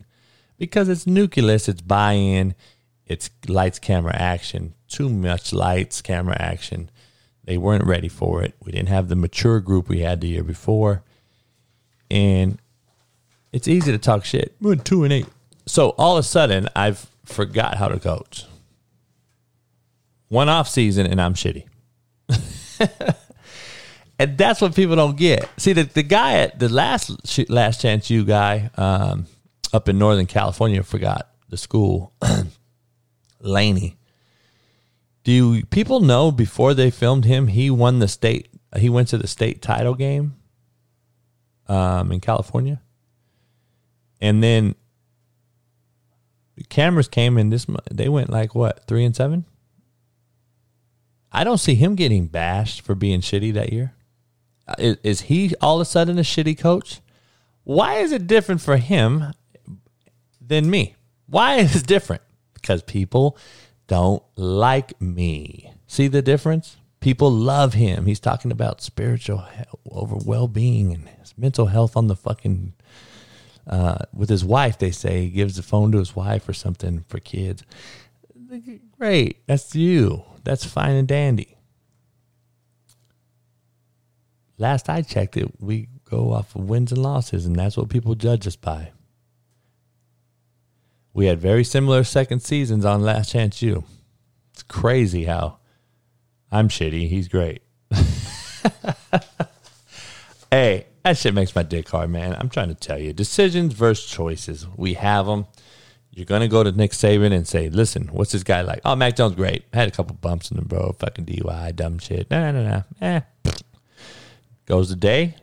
because 0.58 0.89
it's 0.89 1.08
nucleus, 1.08 1.68
it's 1.68 1.82
buy-in, 1.82 2.56
it's 3.06 3.30
lights, 3.48 3.80
camera, 3.80 4.16
action. 4.16 4.74
Too 4.88 5.10
much 5.10 5.54
lights, 5.54 6.02
camera, 6.02 6.38
action 6.39 6.89
they 7.46 7.58
weren't 7.58 7.86
ready 7.86 8.08
for 8.08 8.42
it. 8.42 8.56
We 8.63 8.72
didn't 8.72 8.89
have 8.89 9.10
the 9.10 9.16
mature 9.16 9.60
group 9.60 9.89
we 9.89 10.00
had 10.00 10.22
the 10.22 10.28
year 10.28 10.44
before. 10.44 11.04
And 12.10 12.60
it's 13.52 13.68
easy 13.68 13.92
to 13.92 13.98
talk 13.98 14.24
shit. 14.26 14.56
We're 14.62 14.76
two 14.76 15.04
and 15.04 15.12
eight. 15.12 15.28
So 15.66 15.89
all 15.92 16.18
of 16.18 16.24
a 16.24 16.28
sudden, 16.28 16.70
I've 16.76 17.08
forgot 17.26 17.76
how 17.76 17.89
to 17.89 18.00
coach. 18.00 18.46
One 20.30 20.50
off 20.50 20.68
season, 20.68 21.06
and 21.06 21.22
I'm 21.22 21.34
shitty. 21.34 21.66
and 24.20 24.38
that's 24.38 24.62
what 24.62 24.76
people 24.76 24.96
don't 24.96 25.18
get. 25.18 25.48
See, 25.58 25.74
the, 25.74 25.84
the 25.84 26.04
guy 26.04 26.39
at 26.39 26.60
the 26.60 26.70
last 26.70 27.50
last 27.50 27.82
chance 27.82 28.10
you 28.10 28.26
guy 28.26 28.72
um, 28.76 29.28
up 29.74 29.90
in 29.90 29.98
Northern 29.98 30.28
California 30.28 30.84
forgot 30.84 31.30
the 31.50 31.58
school, 31.58 32.14
Laney 33.42 33.98
do 35.24 35.64
people 35.66 36.02
know 36.02 36.32
before 36.32 36.74
they 36.74 36.92
filmed 36.92 37.26
him 37.26 37.48
he 37.48 37.70
won 37.70 38.00
the 38.00 38.08
state 38.08 38.50
he 38.78 38.90
went 38.90 39.08
to 39.10 39.18
the 39.18 39.28
state 39.28 39.62
title 39.62 39.96
game 39.96 40.36
um, 41.68 42.12
in 42.12 42.20
California? 42.20 42.82
And 44.22 44.44
then 44.44 44.76
The 46.56 46.64
cameras 46.66 47.08
came 47.08 47.38
in 47.38 47.50
this. 47.50 47.66
They 47.92 48.10
went 48.10 48.30
like 48.30 48.54
what 48.56 48.86
three 48.86 49.06
and 49.06 49.16
seven. 49.16 49.46
I 51.32 51.44
don't 51.44 51.58
see 51.58 51.76
him 51.76 51.96
getting 51.96 52.28
bashed 52.28 52.82
for 52.82 52.94
being 52.96 53.22
shitty 53.22 53.54
that 53.54 53.74
year. 53.74 53.94
Uh, 54.68 54.76
is, 54.78 54.98
is 55.04 55.22
he 55.22 55.54
all 55.62 55.78
of 55.78 55.82
a 55.82 55.86
sudden 55.86 56.20
a 56.20 56.22
shitty 56.22 56.58
coach? 56.58 57.02
Why 57.64 57.96
is 57.96 58.12
it 58.12 58.28
different 58.28 58.62
for 58.62 58.78
him 58.78 59.34
than 60.46 60.70
me? 60.70 60.96
Why 61.28 61.56
is 61.56 61.76
it 61.76 61.88
different? 61.88 62.22
Because 62.54 62.84
people 62.84 63.38
don't 63.88 64.24
like 64.36 65.00
me. 65.02 65.72
See 65.88 66.08
the 66.08 66.22
difference? 66.22 66.78
People 67.00 67.32
love 67.32 67.74
him. 67.74 68.06
He's 68.06 68.20
talking 68.20 68.52
about 68.52 68.82
spiritual 68.82 69.40
health, 69.40 69.80
over 69.90 70.16
well-being 70.16 70.94
and 70.94 71.10
his 71.10 71.34
mental 71.38 71.68
health 71.68 71.98
on 71.98 72.08
the 72.08 72.16
fucking 72.16 72.74
uh, 73.68 74.06
with 74.14 74.30
his 74.30 74.46
wife. 74.46 74.78
They 74.78 74.92
say 74.92 75.22
he 75.22 75.30
gives 75.30 75.58
the 75.58 75.64
phone 75.64 75.92
to 75.92 75.98
his 75.98 76.16
wife 76.16 76.48
or 76.48 76.54
something 76.54 77.04
for 77.08 77.20
kids. 77.20 77.64
Great, 78.98 79.46
that's 79.48 79.76
you. 79.76 80.24
That's 80.44 80.64
fine 80.64 80.96
and 80.96 81.08
dandy. 81.08 81.58
Last 84.58 84.90
I 84.90 85.02
checked 85.02 85.36
it, 85.36 85.60
we 85.60 85.90
go 86.06 86.32
off 86.32 86.56
of 86.56 86.70
wins 86.70 86.92
and 86.92 87.02
losses, 87.02 87.46
and 87.46 87.56
that's 87.56 87.76
what 87.76 87.90
people 87.90 88.16
judge 88.16 88.48
us 88.48 88.56
by. 88.56 88.92
We 91.13 91.28
had 91.28 91.39
very 91.39 91.63
similar 91.63 92.04
second 92.04 92.39
seasons 92.39 92.86
on 92.86 93.02
Last 93.02 93.32
Chance 93.32 93.62
U. 93.62 93.84
It's 94.52 94.63
crazy 94.63 95.26
how 95.26 95.60
I'm 96.52 96.69
shitty. 96.69 97.08
He's 97.08 97.28
great. 97.28 97.62
hey, 100.52 100.88
that 101.04 101.17
shit 101.17 101.36
makes 101.36 101.56
my 101.56 101.63
dick 101.63 101.88
hard, 101.89 102.10
man. 102.10 102.36
I'm 102.39 102.49
trying 102.49 102.69
to 102.69 102.76
tell 102.76 102.97
you. 102.97 103.13
Decisions 103.13 103.73
versus 103.73 104.10
choices. 104.10 104.65
We 104.76 104.95
have 104.95 105.28
them. 105.28 105.45
You're 106.12 106.26
going 106.26 106.41
to 106.41 106.47
go 106.47 106.63
to 106.63 106.71
Nick 106.71 106.91
Saban 106.91 107.32
and 107.34 107.47
say, 107.47 107.69
listen, 107.69 108.08
what's 108.08 108.32
this 108.32 108.43
guy 108.43 108.62
like? 108.62 108.82
Oh, 108.86 108.95
Mac 108.95 109.15
Jones, 109.15 109.36
great. 109.36 109.65
Had 109.73 109.88
a 109.88 109.91
couple 109.91 110.15
bumps 110.15 110.52
in 110.52 110.58
the 110.58 110.63
bro. 110.63 110.95
Fucking 110.99 111.26
DUI, 111.26 111.76
dumb 111.76 111.97
shit. 111.99 112.30
Nah, 112.30 112.52
nah, 112.52 112.63
nah. 112.63 112.82
Eh. 113.02 113.21
Goes 114.65 114.89
the 114.89 114.95
day. 114.95 115.36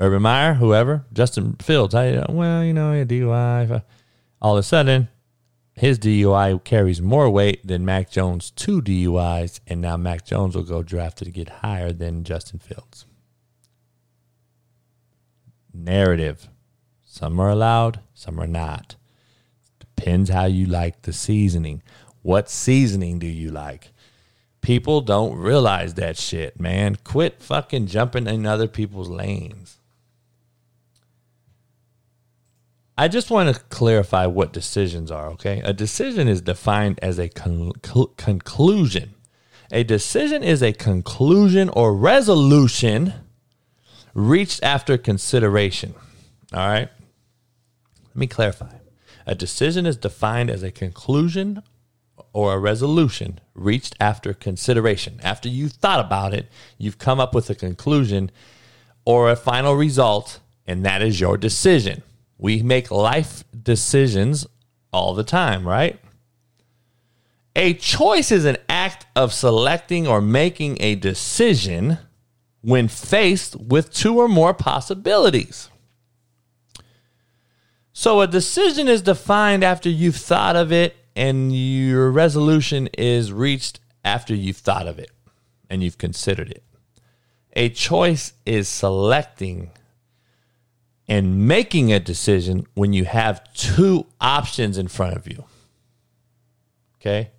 Urban 0.00 0.22
Meyer, 0.22 0.54
whoever. 0.54 1.04
Justin 1.12 1.56
Fields. 1.60 1.94
I, 1.94 2.24
well, 2.28 2.64
you 2.64 2.72
know, 2.72 3.04
DUI. 3.04 3.82
All 4.40 4.56
of 4.56 4.60
a 4.60 4.62
sudden, 4.62 5.08
his 5.74 5.98
DUI 5.98 6.62
carries 6.64 7.02
more 7.02 7.28
weight 7.28 7.66
than 7.66 7.84
Mac 7.84 8.10
Jones' 8.10 8.50
two 8.50 8.80
DUIs, 8.80 9.60
and 9.66 9.80
now 9.80 9.96
Mac 9.96 10.24
Jones 10.24 10.54
will 10.54 10.62
go 10.62 10.82
drafted 10.82 11.26
to 11.26 11.32
get 11.32 11.48
higher 11.60 11.92
than 11.92 12.24
Justin 12.24 12.58
Fields. 12.58 13.06
Narrative. 15.72 16.48
Some 17.04 17.38
are 17.40 17.50
allowed, 17.50 18.00
some 18.14 18.40
are 18.40 18.46
not. 18.46 18.96
Depends 19.78 20.30
how 20.30 20.46
you 20.46 20.66
like 20.66 21.02
the 21.02 21.12
seasoning. 21.12 21.82
What 22.22 22.50
seasoning 22.50 23.18
do 23.18 23.26
you 23.26 23.50
like? 23.50 23.92
People 24.60 25.00
don't 25.00 25.36
realize 25.36 25.94
that 25.94 26.16
shit, 26.16 26.58
man. 26.58 26.96
Quit 27.04 27.42
fucking 27.42 27.86
jumping 27.86 28.26
in 28.26 28.46
other 28.46 28.66
people's 28.66 29.08
lanes. 29.08 29.78
I 32.98 33.08
just 33.08 33.30
want 33.30 33.54
to 33.54 33.62
clarify 33.64 34.26
what 34.26 34.54
decisions 34.54 35.10
are, 35.10 35.28
okay? 35.30 35.60
A 35.64 35.74
decision 35.74 36.28
is 36.28 36.40
defined 36.40 36.98
as 37.02 37.18
a 37.18 37.28
con- 37.28 37.72
conclusion. 38.16 39.14
A 39.70 39.84
decision 39.84 40.42
is 40.42 40.62
a 40.62 40.72
conclusion 40.72 41.68
or 41.70 41.94
resolution 41.94 43.12
reached 44.14 44.62
after 44.62 44.96
consideration. 44.96 45.94
All 46.54 46.66
right? 46.66 46.88
Let 48.08 48.16
me 48.16 48.26
clarify. 48.26 48.72
A 49.26 49.34
decision 49.34 49.84
is 49.84 49.98
defined 49.98 50.48
as 50.48 50.62
a 50.62 50.70
conclusion 50.70 51.62
or 52.32 52.54
a 52.54 52.58
resolution 52.58 53.40
reached 53.54 53.94
after 54.00 54.32
consideration. 54.32 55.20
After 55.22 55.50
you've 55.50 55.72
thought 55.72 56.00
about 56.00 56.32
it, 56.32 56.48
you've 56.78 56.98
come 56.98 57.20
up 57.20 57.34
with 57.34 57.50
a 57.50 57.54
conclusion 57.54 58.30
or 59.04 59.30
a 59.30 59.36
final 59.36 59.74
result, 59.74 60.40
and 60.66 60.84
that 60.86 61.02
is 61.02 61.20
your 61.20 61.36
decision. 61.36 62.02
We 62.38 62.62
make 62.62 62.90
life 62.90 63.44
decisions 63.62 64.46
all 64.92 65.14
the 65.14 65.24
time, 65.24 65.66
right? 65.66 65.98
A 67.54 67.74
choice 67.74 68.30
is 68.30 68.44
an 68.44 68.58
act 68.68 69.06
of 69.16 69.32
selecting 69.32 70.06
or 70.06 70.20
making 70.20 70.76
a 70.80 70.94
decision 70.94 71.98
when 72.60 72.88
faced 72.88 73.56
with 73.56 73.92
two 73.92 74.18
or 74.18 74.28
more 74.28 74.52
possibilities. 74.52 75.70
So 77.92 78.20
a 78.20 78.26
decision 78.26 78.88
is 78.88 79.00
defined 79.00 79.64
after 79.64 79.88
you've 79.88 80.16
thought 80.16 80.54
of 80.56 80.70
it, 80.70 80.96
and 81.16 81.56
your 81.56 82.10
resolution 82.10 82.88
is 82.98 83.32
reached 83.32 83.80
after 84.04 84.34
you've 84.34 84.58
thought 84.58 84.86
of 84.86 84.98
it 84.98 85.10
and 85.70 85.82
you've 85.82 85.98
considered 85.98 86.50
it. 86.50 86.62
A 87.54 87.70
choice 87.70 88.34
is 88.44 88.68
selecting 88.68 89.70
and 91.08 91.46
making 91.46 91.92
a 91.92 92.00
decision 92.00 92.66
when 92.74 92.92
you 92.92 93.04
have 93.04 93.52
two 93.54 94.06
options 94.20 94.76
in 94.76 94.88
front 94.88 95.16
of 95.16 95.28
you. 95.28 95.44
Okay? 97.00 97.30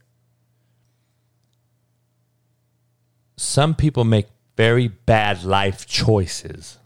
Some 3.35 3.75
people 3.75 4.03
make 4.03 4.27
very 4.55 4.87
bad 4.87 5.43
life 5.43 5.85
choices. 5.85 6.77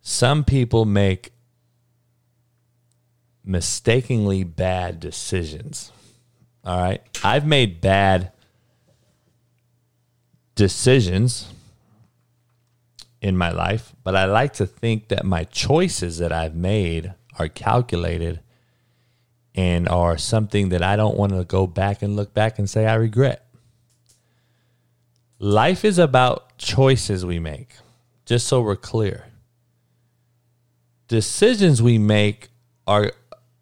Some 0.00 0.44
people 0.44 0.84
make 0.84 1.32
mistakenly 3.44 4.42
bad 4.44 4.98
decisions. 4.98 5.92
All 6.64 6.80
right? 6.80 7.02
I've 7.22 7.46
made 7.46 7.80
bad 7.80 8.32
decisions 10.54 11.53
in 13.24 13.38
my 13.38 13.50
life, 13.50 13.94
but 14.04 14.14
I 14.14 14.26
like 14.26 14.52
to 14.54 14.66
think 14.66 15.08
that 15.08 15.24
my 15.24 15.44
choices 15.44 16.18
that 16.18 16.30
I've 16.30 16.54
made 16.54 17.14
are 17.38 17.48
calculated 17.48 18.40
and 19.54 19.88
are 19.88 20.18
something 20.18 20.68
that 20.68 20.82
I 20.82 20.96
don't 20.96 21.16
want 21.16 21.32
to 21.32 21.42
go 21.42 21.66
back 21.66 22.02
and 22.02 22.16
look 22.16 22.34
back 22.34 22.58
and 22.58 22.68
say 22.68 22.84
I 22.84 22.96
regret. 22.96 23.46
Life 25.38 25.86
is 25.86 25.98
about 25.98 26.58
choices 26.58 27.24
we 27.24 27.38
make, 27.38 27.76
just 28.26 28.46
so 28.46 28.60
we're 28.60 28.76
clear. 28.76 29.24
Decisions 31.08 31.80
we 31.80 31.96
make 31.96 32.50
are 32.86 33.12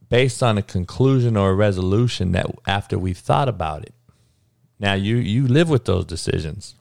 based 0.09 0.43
on 0.43 0.59
a 0.59 0.63
conclusion 0.63 1.37
or 1.37 1.51
a 1.51 1.55
resolution 1.55 2.33
that 2.33 2.47
after 2.67 2.99
we've 2.99 3.17
thought 3.17 3.49
about 3.49 3.85
it. 3.85 3.95
Now 4.81 4.95
you 4.95 5.19
you 5.19 5.47
live 5.47 5.71
with 5.71 5.85
those 5.85 6.05
decisions. 6.05 6.75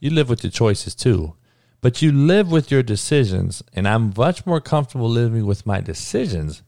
You 0.00 0.10
live 0.10 0.28
with 0.28 0.42
your 0.42 0.50
choices 0.50 0.96
too. 0.96 1.36
But 1.82 2.00
you 2.00 2.12
live 2.12 2.50
with 2.50 2.70
your 2.70 2.84
decisions, 2.84 3.62
and 3.74 3.88
I'm 3.88 4.14
much 4.16 4.46
more 4.46 4.60
comfortable 4.60 5.10
living 5.10 5.44
with 5.44 5.66
my 5.66 5.80
decisions 5.80 6.62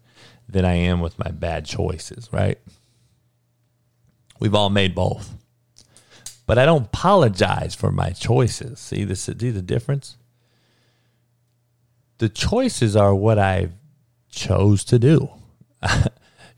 than 0.49 0.65
I 0.65 0.75
am 0.75 1.01
with 1.01 1.19
my 1.21 1.31
bad 1.31 1.65
choices, 1.65 2.29
right? 2.33 2.59
We've 4.41 4.57
all 4.57 4.71
made 4.71 4.93
both. 4.93 5.37
But 6.47 6.59
I 6.59 6.67
don't 6.67 6.87
apologize 6.87 7.77
for 7.77 7.93
my 7.93 8.11
choices. 8.11 8.81
See, 8.81 9.05
this, 9.05 9.21
see 9.21 9.33
the 9.33 9.63
difference? 9.63 10.17
The 12.19 12.29
choices 12.29 12.97
are 12.97 13.15
what 13.15 13.39
I 13.39 13.69
chose 14.31 14.83
to 14.85 14.99
do. 14.99 15.31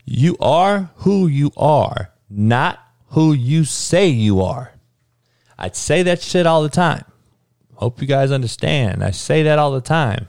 you 0.05 0.35
are 0.41 0.89
who 0.97 1.27
you 1.27 1.51
are, 1.55 2.11
not 2.27 2.79
who 3.09 3.33
you 3.33 3.65
say 3.65 4.07
you 4.07 4.41
are. 4.41 4.73
I'd 5.59 5.75
say 5.75 6.01
that 6.03 6.23
shit 6.23 6.47
all 6.47 6.63
the 6.63 6.69
time. 6.69 7.05
Hope 7.77 8.01
you 8.01 8.07
guys 8.07 8.31
understand. 8.31 9.03
I 9.03 9.11
say 9.11 9.43
that 9.43 9.59
all 9.59 9.71
the 9.71 9.81
time. 9.81 10.27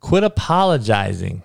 Quit 0.00 0.24
apologizing. 0.24 1.42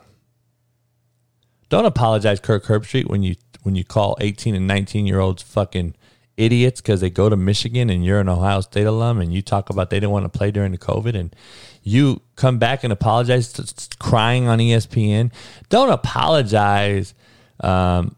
Don't 1.69 1.85
apologize, 1.85 2.39
Kirk 2.39 2.65
Herbstreit, 2.65 3.07
when 3.07 3.21
you 3.21 3.35
when 3.61 3.75
you 3.75 3.83
call 3.83 4.17
18 4.21 4.55
and 4.55 4.65
19 4.65 5.05
year 5.05 5.19
olds 5.19 5.43
fucking 5.43 5.93
idiots 6.37 6.81
because 6.81 7.01
they 7.01 7.09
go 7.09 7.29
to 7.29 7.35
Michigan 7.35 7.89
and 7.89 8.05
you're 8.05 8.19
an 8.19 8.29
Ohio 8.29 8.61
State 8.61 8.85
alum 8.85 9.19
and 9.19 9.33
you 9.33 9.41
talk 9.41 9.69
about 9.69 9.89
they 9.89 9.99
didn't 9.99 10.11
want 10.11 10.31
to 10.31 10.37
play 10.37 10.51
during 10.51 10.71
the 10.71 10.77
COVID 10.77 11.15
and 11.15 11.35
you 11.83 12.21
come 12.35 12.57
back 12.59 12.83
and 12.83 12.93
apologize, 12.93 13.53
to, 13.53 13.97
crying 13.97 14.47
on 14.47 14.59
ESPN. 14.59 15.31
Don't 15.69 15.89
apologize. 15.89 17.13
Um, 17.59 18.15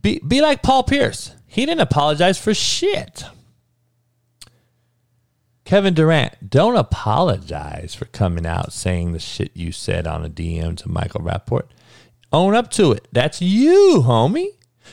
be 0.00 0.20
be 0.26 0.40
like 0.40 0.62
Paul 0.62 0.82
Pierce. 0.82 1.34
He 1.46 1.66
didn't 1.66 1.80
apologize 1.80 2.38
for 2.38 2.54
shit. 2.54 3.24
Kevin 5.72 5.94
Durant, 5.94 6.50
don't 6.50 6.76
apologize 6.76 7.94
for 7.94 8.04
coming 8.04 8.44
out 8.44 8.74
saying 8.74 9.12
the 9.12 9.18
shit 9.18 9.52
you 9.54 9.72
said 9.72 10.06
on 10.06 10.22
a 10.22 10.28
DM 10.28 10.76
to 10.76 10.90
Michael 10.90 11.22
Rapaport. 11.22 11.62
Own 12.30 12.54
up 12.54 12.70
to 12.72 12.92
it. 12.92 13.08
That's 13.10 13.40
you, 13.40 14.02
homie. 14.04 14.48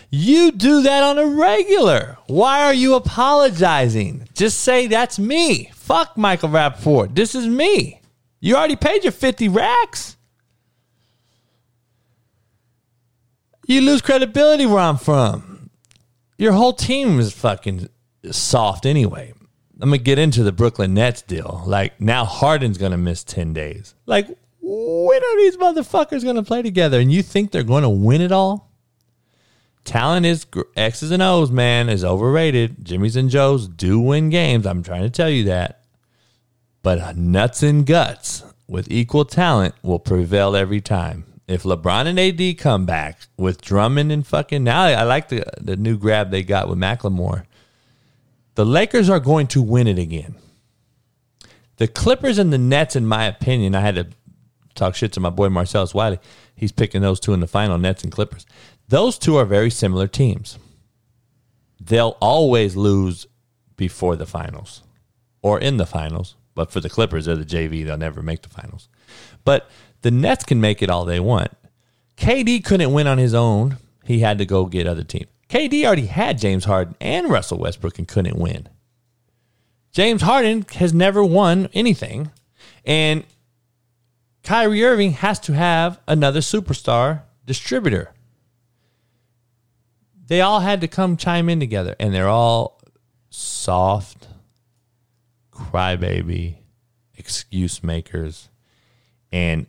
You 0.10 0.54
do 0.54 0.82
that 0.84 1.04
on 1.04 1.20
a 1.20 1.26
regular. 1.26 2.18
Why 2.28 2.64
are 2.64 2.74
you 2.74 2.96
apologizing? 2.96 4.30
Just 4.34 4.62
say 4.62 4.88
that's 4.88 5.20
me. 5.20 5.70
Fuck 5.74 6.16
Michael 6.16 6.48
Rapaport. 6.48 7.14
This 7.14 7.36
is 7.36 7.46
me. 7.46 8.00
You 8.40 8.56
already 8.56 8.78
paid 8.78 9.04
your 9.04 9.12
50 9.12 9.50
racks. 9.50 10.16
You 13.68 13.82
lose 13.82 14.02
credibility 14.02 14.66
where 14.66 14.80
I'm 14.80 14.96
from. 14.96 15.72
Your 16.38 16.54
whole 16.54 16.72
team 16.72 17.20
is 17.20 17.34
fucking 17.34 17.90
soft 18.32 18.86
anyway. 18.86 19.34
I'm 19.82 19.90
gonna 19.90 19.98
get 19.98 20.20
into 20.20 20.44
the 20.44 20.52
Brooklyn 20.52 20.94
Nets 20.94 21.22
deal. 21.22 21.64
Like 21.66 22.00
now, 22.02 22.26
Harden's 22.26 22.78
gonna 22.78 22.98
miss 22.98 23.24
ten 23.24 23.54
days. 23.54 23.96
Like 24.06 24.28
when 24.62 25.24
are 25.24 25.38
these 25.38 25.58
motherfuckers 25.58 26.24
gonna 26.24 26.44
play 26.44 26.62
together? 26.62 27.00
And 27.00 27.12
you 27.12 27.24
think 27.24 27.52
they're 27.52 27.64
gonna 27.64 27.90
win 27.90 28.22
it 28.22 28.32
all? 28.32 28.70
Talent 29.86 30.26
is 30.26 30.46
X's 30.76 31.12
and 31.12 31.24
O's, 31.24 31.50
man, 31.50 31.90
is 31.90 32.04
overrated. 32.04 32.86
Jimmy's 32.86 33.16
and 33.16 33.30
Joe's 33.30 33.68
do 33.68 34.00
win 34.00 34.30
games. 34.30 34.68
I'm 34.68 34.84
trying 34.84 35.04
to 35.04 35.10
tell 35.10 35.30
you 35.30 35.46
that. 35.46 35.84
But 36.84 37.18
nuts 37.18 37.64
and 37.64 37.86
guts 37.86 38.44
with 38.68 38.92
equal 38.92 39.26
talent 39.26 39.76
will 39.82 40.00
prevail 40.00 40.56
every 40.56 40.82
time. 40.82 41.26
If 41.48 41.64
LeBron 41.64 42.06
and 42.06 42.20
AD 42.20 42.60
come 42.60 42.86
back 42.86 43.22
with 43.36 43.62
Drummond 43.62 44.12
and 44.12 44.28
fucking 44.28 44.64
now, 44.64 44.84
I 44.84 45.04
like 45.04 45.30
the 45.30 45.44
the 45.60 45.76
new 45.76 45.98
grab 45.98 46.30
they 46.30 46.44
got 46.44 46.70
with 46.70 46.78
McLemore. 46.78 47.46
The 48.60 48.66
Lakers 48.66 49.10
are 49.10 49.22
going 49.22 49.48
to 49.48 49.62
win 49.62 49.88
it 49.88 49.98
again. 49.98 50.36
The 51.78 51.88
Clippers 51.88 52.38
and 52.38 52.52
the 52.52 52.58
Nets, 52.58 52.94
in 52.94 53.06
my 53.06 53.24
opinion, 53.24 53.74
I 53.74 53.80
had 53.80 53.96
to 53.96 54.08
talk 54.76 54.96
shit 54.96 55.14
to 55.14 55.22
my 55.22 55.30
boy 55.30 55.48
Marcellus 55.48 55.94
Wiley. 55.94 56.20
He's 56.56 56.74
picking 56.74 57.02
those 57.02 57.22
two 57.22 57.32
in 57.32 57.40
the 57.40 57.48
final, 57.48 57.78
Nets 57.78 58.04
and 58.04 58.12
Clippers. 58.12 58.46
Those 58.90 59.18
two 59.18 59.38
are 59.38 59.46
very 59.46 59.70
similar 59.70 60.08
teams. 60.08 60.60
They'll 61.80 62.18
always 62.20 62.76
lose 62.76 63.28
before 63.78 64.18
the 64.18 64.26
finals 64.26 64.84
or 65.42 65.58
in 65.58 65.78
the 65.78 65.86
finals. 65.86 66.36
But 66.54 66.70
for 66.70 66.82
the 66.82 66.90
Clippers, 66.90 67.28
they're 67.28 67.38
the 67.38 67.46
JV. 67.46 67.86
They'll 67.86 67.96
never 67.96 68.22
make 68.22 68.42
the 68.42 68.50
finals. 68.50 68.90
But 69.46 69.70
the 70.02 70.12
Nets 70.12 70.44
can 70.44 70.60
make 70.60 70.82
it 70.82 70.90
all 70.90 71.06
they 71.06 71.22
want. 71.22 71.52
KD 72.18 72.66
couldn't 72.66 72.92
win 72.92 73.08
on 73.08 73.20
his 73.20 73.34
own. 73.34 73.78
He 74.04 74.20
had 74.20 74.38
to 74.40 74.46
go 74.46 74.66
get 74.66 74.86
other 74.86 75.06
teams. 75.06 75.30
KD 75.50 75.84
already 75.84 76.06
had 76.06 76.38
James 76.38 76.66
Harden 76.66 76.96
and 77.02 77.30
Russell 77.30 77.58
Westbrook 77.58 77.98
and 77.98 78.08
couldn't 78.08 78.38
win. 78.38 78.70
James 79.92 80.22
Harden 80.22 80.66
has 80.76 80.94
never 80.94 81.24
won 81.24 81.70
anything. 81.74 82.32
And 82.86 83.24
Kyrie 84.44 84.84
Irving 84.84 85.14
has 85.14 85.40
to 85.42 85.54
have 85.54 86.00
another 86.08 86.40
superstar 86.40 87.24
distributor. 87.46 88.12
They 90.28 90.42
all 90.42 90.60
had 90.60 90.82
to 90.82 90.88
come 90.88 91.18
chime 91.18 91.50
in 91.50 91.60
together, 91.60 91.96
and 92.00 92.14
they're 92.14 92.30
all 92.30 92.80
soft, 93.32 94.28
crybaby, 95.52 96.58
excuse 97.18 97.84
makers. 97.84 98.50
And 99.32 99.66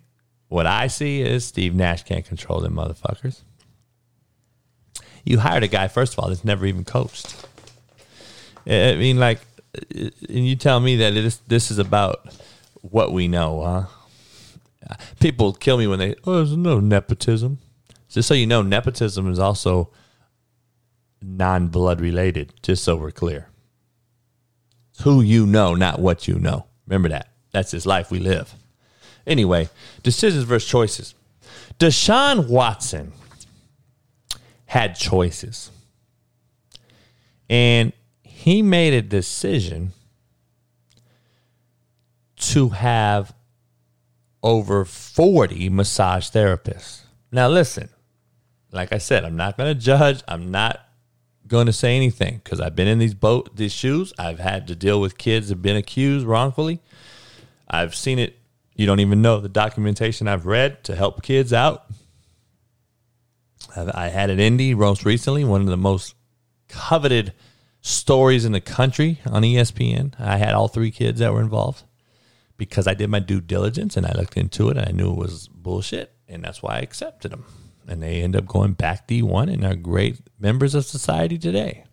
what 0.49 0.67
I 0.67 0.87
see 0.87 1.23
is 1.23 1.47
Steve 1.47 1.75
Nash 1.75 2.03
can't 2.05 2.27
control 2.27 2.61
them 2.61 2.75
motherfuckers. 2.75 3.43
You 5.31 5.39
hired 5.39 5.63
a 5.63 5.69
guy, 5.69 5.87
first 5.87 6.13
of 6.13 6.19
all, 6.19 6.29
that's 6.29 6.45
never 6.45 6.67
even 6.67 6.83
coached. 6.83 7.47
I 8.67 8.97
mean, 8.97 9.21
like, 9.21 9.39
and 9.89 10.13
you 10.29 10.57
tell 10.57 10.81
me 10.81 10.97
that 10.97 11.15
this 11.15 11.37
this 11.47 11.71
is 11.71 11.79
about 11.79 12.35
what 12.81 13.13
we 13.13 13.29
know, 13.29 13.63
huh? 13.63 14.97
People 15.21 15.53
kill 15.53 15.79
me 15.79 15.87
when 15.87 16.01
they 16.01 16.17
oh, 16.25 16.39
there's 16.39 16.57
no 16.57 16.81
nepotism. 16.81 17.59
Just 18.09 18.27
so 18.27 18.35
you 18.35 18.45
know, 18.45 18.63
nepotism 18.63 19.31
is 19.31 19.39
also 19.39 19.91
non-blood 21.23 22.01
related. 22.01 22.53
Just 22.61 22.83
so 22.83 22.97
we're 22.97 23.13
clear, 23.13 23.47
it's 24.91 25.03
who 25.03 25.23
you 25.23 25.47
know, 25.47 25.77
not 25.77 26.01
what 26.01 26.27
you 26.27 26.41
know. 26.41 26.67
Remember 26.89 27.09
that. 27.09 27.29
That's 27.53 27.71
this 27.71 27.87
life 27.87 28.11
we 28.11 28.19
live. 28.19 28.53
Anyway, 29.29 29.69
decisions 30.03 30.43
versus 30.43 30.69
choices. 30.69 31.15
Deshaun 31.79 32.49
Watson 32.49 33.13
had 34.71 34.95
choices. 34.95 35.73
And 37.49 37.93
he 38.23 38.63
made 38.63 38.95
a 38.95 39.03
decision 39.03 39.91
to 42.37 42.69
have 42.69 43.35
over 44.45 44.85
40 44.85 45.71
massage 45.71 46.31
therapists. 46.31 47.01
Now, 47.33 47.49
listen, 47.49 47.89
like 48.71 48.93
I 48.93 48.99
said, 48.99 49.25
I'm 49.25 49.35
not 49.35 49.57
going 49.57 49.75
to 49.75 49.81
judge. 49.81 50.23
I'm 50.29 50.53
not 50.53 50.89
going 51.49 51.67
to 51.67 51.73
say 51.73 51.97
anything 51.97 52.41
because 52.45 52.61
I've 52.61 52.77
been 52.77 52.87
in 52.87 53.01
these 53.01 53.15
boat, 53.15 53.57
these 53.57 53.73
shoes. 53.73 54.13
I've 54.21 54.39
had 54.39 54.69
to 54.69 54.77
deal 54.77 55.01
with 55.01 55.19
kids 55.19 55.49
that 55.49 55.57
have 55.57 55.63
been 55.63 55.75
accused 55.75 56.25
wrongfully. 56.25 56.79
I've 57.69 57.97
seen 57.97 58.21
it. 58.21 58.39
You 58.77 58.87
don't 58.87 59.01
even 59.01 59.21
know 59.21 59.41
the 59.41 59.49
documentation 59.49 60.29
I've 60.29 60.47
read 60.47 60.85
to 60.85 60.95
help 60.95 61.25
kids 61.25 61.53
out. 61.53 61.87
I 63.77 64.09
had 64.09 64.31
an 64.31 64.39
indie 64.39 64.77
most 64.77 65.05
recently, 65.05 65.45
one 65.45 65.61
of 65.61 65.67
the 65.67 65.77
most 65.77 66.15
coveted 66.69 67.33
stories 67.81 68.45
in 68.45 68.53
the 68.53 68.61
country 68.61 69.21
on 69.27 69.43
ESPN. 69.43 70.19
I 70.19 70.37
had 70.37 70.55
all 70.55 70.69
three 70.69 70.91
kids 70.91 71.21
that 71.21 71.33
were 71.33 71.41
involved 71.41 71.85
because 72.57 72.87
I 72.87 72.95
did 72.95 73.09
my 73.09 73.21
due 73.21 73.41
diligence 73.41 73.97
and 73.97 74.07
I 74.07 74.13
looked 74.13 74.37
into 74.37 74.69
it 74.69 74.77
and 74.77 74.89
I 74.89 74.93
knew 74.93 75.11
it 75.13 75.19
was 75.19 75.49
bullshit. 75.49 76.13
And 76.29 76.45
that's 76.45 76.63
why 76.63 76.77
I 76.77 76.81
accepted 76.81 77.33
them. 77.33 77.45
And 77.89 78.03
they 78.03 78.23
end 78.23 78.37
up 78.37 78.47
going 78.47 78.75
back 78.75 79.09
D1 79.09 79.53
and 79.53 79.65
are 79.65 79.75
great 79.75 80.21
members 80.39 80.75
of 80.75 80.85
society 80.85 81.39
today. 81.39 81.85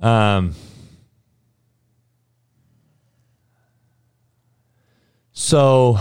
Um, 0.00 0.54
so 5.32 5.98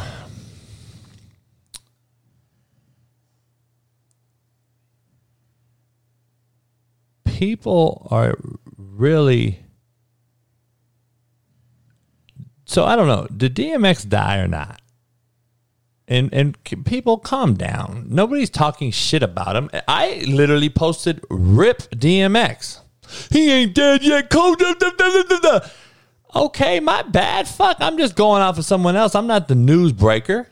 people 7.33 8.07
are 8.11 8.35
really 8.77 9.59
so 12.65 12.85
I 12.85 12.95
don't 12.95 13.07
know. 13.07 13.27
Did 13.35 13.55
DMX 13.55 14.07
die 14.07 14.37
or 14.37 14.47
not? 14.47 14.81
And 16.07 16.33
and 16.33 16.57
people 16.85 17.17
calm 17.17 17.55
down. 17.55 18.05
Nobody's 18.09 18.49
talking 18.49 18.91
shit 18.91 19.23
about 19.23 19.55
him. 19.55 19.69
I 19.87 20.23
literally 20.27 20.69
posted 20.69 21.21
"Rip 21.29 21.79
DMX." 21.91 22.79
He 23.31 23.51
ain't 23.51 23.75
dead 23.75 24.03
yet. 24.03 24.31
Okay, 26.35 26.79
my 26.79 27.03
bad. 27.03 27.47
Fuck, 27.47 27.77
I'm 27.79 27.95
just 27.95 28.15
going 28.15 28.41
off 28.41 28.57
of 28.57 28.65
someone 28.65 28.95
else. 28.95 29.13
I'm 29.13 29.27
not 29.27 29.47
the 29.47 29.53
newsbreaker. 29.53 30.47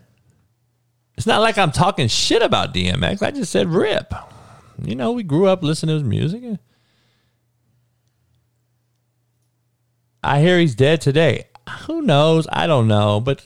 It's 1.18 1.26
not 1.26 1.42
like 1.42 1.58
I'm 1.58 1.72
talking 1.72 2.08
shit 2.08 2.44
about 2.44 2.72
DMX. 2.72 3.24
I 3.24 3.32
just 3.32 3.52
said 3.52 3.68
"Rip." 3.68 4.14
You 4.84 4.96
know, 4.96 5.12
we 5.12 5.24
grew 5.24 5.48
up 5.48 5.64
listening 5.64 5.96
to 5.96 6.04
his 6.04 6.08
music. 6.08 6.44
I 10.24 10.42
hear 10.42 10.60
he's 10.60 10.76
dead 10.76 11.02
today. 11.02 11.46
Who 11.86 12.02
knows? 12.02 12.48
I 12.52 12.68
don't 12.68 12.88
know. 12.88 13.20
But 13.20 13.44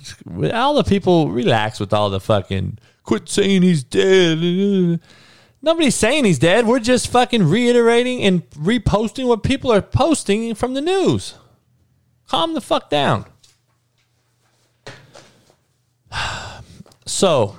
all 0.53 0.75
the 0.75 0.83
people 0.83 1.29
relax 1.29 1.79
with 1.79 1.93
all 1.93 2.09
the 2.09 2.19
fucking 2.19 2.79
quit 3.03 3.29
saying 3.29 3.61
he's 3.61 3.83
dead. 3.83 4.99
Nobody's 5.61 5.95
saying 5.95 6.25
he's 6.25 6.39
dead. 6.39 6.67
We're 6.67 6.79
just 6.79 7.07
fucking 7.07 7.43
reiterating 7.43 8.21
and 8.21 8.49
reposting 8.51 9.27
what 9.27 9.43
people 9.43 9.71
are 9.71 9.81
posting 9.81 10.53
from 10.55 10.73
the 10.73 10.81
news. 10.81 11.35
Calm 12.27 12.53
the 12.53 12.61
fuck 12.61 12.89
down. 12.89 13.25
So, 17.07 17.55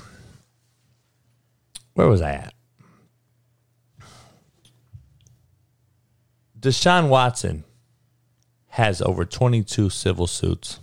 where 1.94 2.08
was 2.08 2.20
I 2.20 2.32
at? 2.32 2.54
Deshaun 6.58 7.08
Watson 7.08 7.62
has 8.76 9.00
over 9.00 9.24
22 9.24 9.88
civil 9.88 10.26
suits 10.26 10.80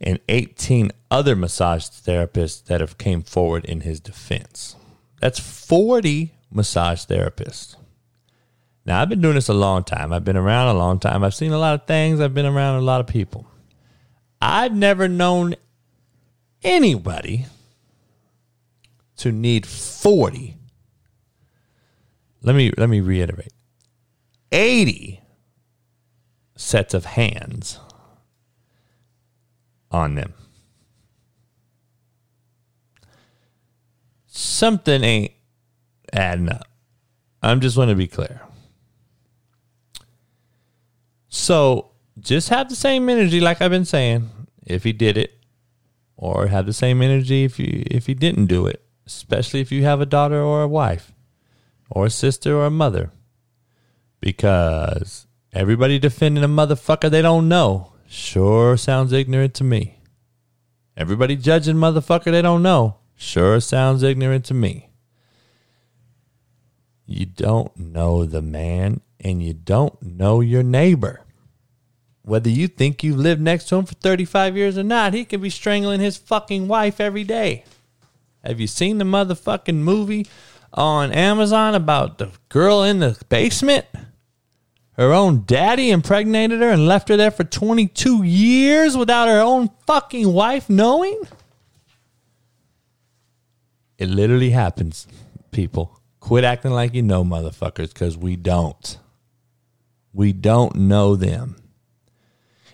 and 0.00 0.18
18 0.28 0.90
other 1.08 1.36
massage 1.36 1.84
therapists 1.84 2.64
that 2.64 2.80
have 2.80 2.98
came 2.98 3.22
forward 3.22 3.64
in 3.64 3.82
his 3.82 4.00
defense. 4.00 4.74
That's 5.20 5.38
40 5.38 6.32
massage 6.50 7.04
therapists. 7.04 7.76
Now, 8.84 9.00
I've 9.00 9.08
been 9.08 9.20
doing 9.20 9.36
this 9.36 9.48
a 9.48 9.54
long 9.54 9.84
time. 9.84 10.12
I've 10.12 10.24
been 10.24 10.36
around 10.36 10.74
a 10.74 10.78
long 10.78 10.98
time. 10.98 11.22
I've 11.22 11.36
seen 11.36 11.52
a 11.52 11.58
lot 11.58 11.74
of 11.80 11.86
things. 11.86 12.18
I've 12.18 12.34
been 12.34 12.46
around 12.46 12.78
a 12.78 12.84
lot 12.84 13.00
of 13.00 13.06
people. 13.06 13.46
I've 14.42 14.74
never 14.74 15.06
known 15.06 15.54
anybody 16.64 17.46
to 19.18 19.30
need 19.30 19.66
40. 19.66 20.56
Let 22.42 22.56
me 22.56 22.72
let 22.76 22.88
me 22.88 23.00
reiterate. 23.00 23.52
80 24.50 25.19
sets 26.60 26.92
of 26.92 27.06
hands 27.06 27.80
on 29.90 30.14
them. 30.14 30.34
Something 34.26 35.02
ain't 35.02 35.32
adding 36.12 36.50
up. 36.50 36.68
I'm 37.42 37.60
just 37.60 37.78
want 37.78 37.88
to 37.88 37.96
be 37.96 38.06
clear. 38.06 38.42
So 41.28 41.92
just 42.18 42.50
have 42.50 42.68
the 42.68 42.76
same 42.76 43.08
energy, 43.08 43.40
like 43.40 43.62
I've 43.62 43.70
been 43.70 43.86
saying. 43.86 44.28
If 44.66 44.84
he 44.84 44.92
did 44.92 45.16
it, 45.16 45.32
or 46.16 46.48
have 46.48 46.66
the 46.66 46.72
same 46.72 47.00
energy 47.00 47.44
if 47.44 47.58
you 47.58 47.82
if 47.86 48.08
you 48.08 48.14
didn't 48.14 48.46
do 48.46 48.66
it, 48.66 48.84
especially 49.06 49.60
if 49.60 49.72
you 49.72 49.82
have 49.84 50.00
a 50.00 50.06
daughter 50.06 50.40
or 50.40 50.62
a 50.62 50.68
wife 50.68 51.12
or 51.88 52.06
a 52.06 52.10
sister 52.10 52.54
or 52.54 52.66
a 52.66 52.70
mother. 52.70 53.10
Because 54.20 55.26
everybody 55.52 55.98
defending 55.98 56.44
a 56.44 56.48
motherfucker 56.48 57.10
they 57.10 57.22
don't 57.22 57.48
know 57.48 57.92
sure 58.08 58.76
sounds 58.76 59.12
ignorant 59.12 59.54
to 59.54 59.64
me. 59.64 59.98
Everybody 60.96 61.36
judging 61.36 61.76
motherfucker 61.76 62.30
they 62.30 62.42
don't 62.42 62.62
know 62.62 62.96
sure 63.16 63.60
sounds 63.60 64.02
ignorant 64.02 64.44
to 64.46 64.54
me. 64.54 64.90
You 67.06 67.26
don't 67.26 67.76
know 67.76 68.24
the 68.24 68.42
man 68.42 69.00
and 69.18 69.42
you 69.42 69.52
don't 69.52 70.00
know 70.02 70.40
your 70.40 70.62
neighbor. 70.62 71.22
Whether 72.22 72.50
you 72.50 72.68
think 72.68 73.02
you've 73.02 73.18
lived 73.18 73.40
next 73.40 73.64
to 73.68 73.76
him 73.76 73.86
for 73.86 73.94
35 73.94 74.56
years 74.56 74.78
or 74.78 74.82
not, 74.82 75.14
he 75.14 75.24
could 75.24 75.42
be 75.42 75.50
strangling 75.50 76.00
his 76.00 76.16
fucking 76.16 76.68
wife 76.68 77.00
every 77.00 77.24
day. 77.24 77.64
Have 78.44 78.60
you 78.60 78.66
seen 78.66 78.98
the 78.98 79.04
motherfucking 79.04 79.76
movie 79.76 80.26
on 80.72 81.12
Amazon 81.12 81.74
about 81.74 82.18
the 82.18 82.30
girl 82.48 82.82
in 82.82 83.00
the 83.00 83.20
basement? 83.28 83.86
Her 85.00 85.14
own 85.14 85.44
daddy 85.46 85.90
impregnated 85.90 86.60
her 86.60 86.68
and 86.68 86.86
left 86.86 87.08
her 87.08 87.16
there 87.16 87.30
for 87.30 87.42
22 87.42 88.22
years 88.22 88.98
without 88.98 89.28
her 89.28 89.40
own 89.40 89.70
fucking 89.86 90.30
wife 90.30 90.68
knowing? 90.68 91.18
It 93.96 94.10
literally 94.10 94.50
happens, 94.50 95.06
people. 95.52 95.98
Quit 96.20 96.44
acting 96.44 96.72
like 96.72 96.92
you 96.92 97.00
know 97.00 97.24
motherfuckers 97.24 97.94
because 97.94 98.18
we 98.18 98.36
don't. 98.36 98.98
We 100.12 100.34
don't 100.34 100.76
know 100.76 101.16
them. 101.16 101.56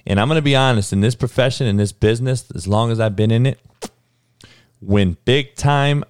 And 0.04 0.18
I'm 0.18 0.26
going 0.26 0.34
to 0.34 0.42
be 0.42 0.56
honest 0.56 0.92
in 0.92 1.02
this 1.02 1.14
profession, 1.14 1.68
in 1.68 1.76
this 1.76 1.92
business, 1.92 2.50
as 2.56 2.66
long 2.66 2.90
as 2.90 2.98
I've 2.98 3.14
been 3.14 3.30
in 3.30 3.46
it, 3.46 3.60
when 4.80 5.16
big 5.24 5.54
time 5.54 6.02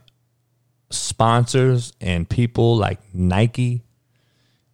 sponsors 0.88 1.92
and 2.00 2.26
people 2.26 2.74
like 2.78 3.00
Nike 3.12 3.82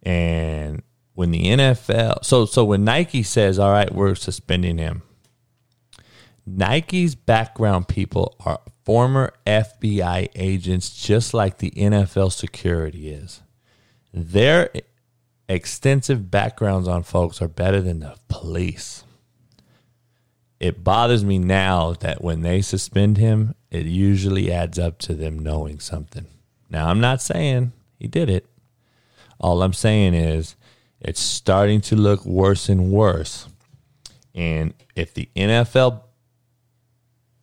and 0.03 0.81
when 1.13 1.31
the 1.31 1.45
NFL 1.45 2.23
so 2.23 2.45
so 2.45 2.63
when 2.65 2.83
Nike 2.83 3.23
says, 3.23 3.59
"All 3.59 3.71
right, 3.71 3.93
we're 3.93 4.15
suspending 4.15 4.77
him." 4.77 5.03
Nike's 6.45 7.15
background 7.15 7.87
people 7.87 8.35
are 8.45 8.59
former 8.83 9.31
FBI 9.47 10.29
agents 10.35 10.89
just 10.89 11.33
like 11.33 11.57
the 11.57 11.71
NFL 11.71 12.31
security 12.31 13.09
is. 13.09 13.41
Their 14.13 14.69
extensive 15.47 16.29
backgrounds 16.29 16.87
on 16.87 17.03
folks 17.03 17.41
are 17.41 17.47
better 17.47 17.81
than 17.81 17.99
the 17.99 18.17
police. 18.27 19.03
It 20.59 20.83
bothers 20.83 21.25
me 21.25 21.39
now 21.39 21.93
that 21.93 22.23
when 22.23 22.41
they 22.41 22.61
suspend 22.61 23.17
him, 23.17 23.55
it 23.69 23.85
usually 23.85 24.51
adds 24.51 24.79
up 24.79 24.97
to 24.99 25.13
them 25.13 25.39
knowing 25.39 25.79
something. 25.79 26.27
Now, 26.69 26.87
I'm 26.87 27.01
not 27.01 27.21
saying 27.21 27.73
he 27.97 28.07
did 28.07 28.29
it. 28.29 28.45
All 29.39 29.61
I'm 29.61 29.73
saying 29.73 30.13
is 30.13 30.55
it's 31.03 31.19
starting 31.19 31.81
to 31.81 31.95
look 31.95 32.25
worse 32.25 32.69
and 32.69 32.91
worse. 32.91 33.47
And 34.33 34.73
if 34.95 35.13
the 35.13 35.29
NFL 35.35 36.01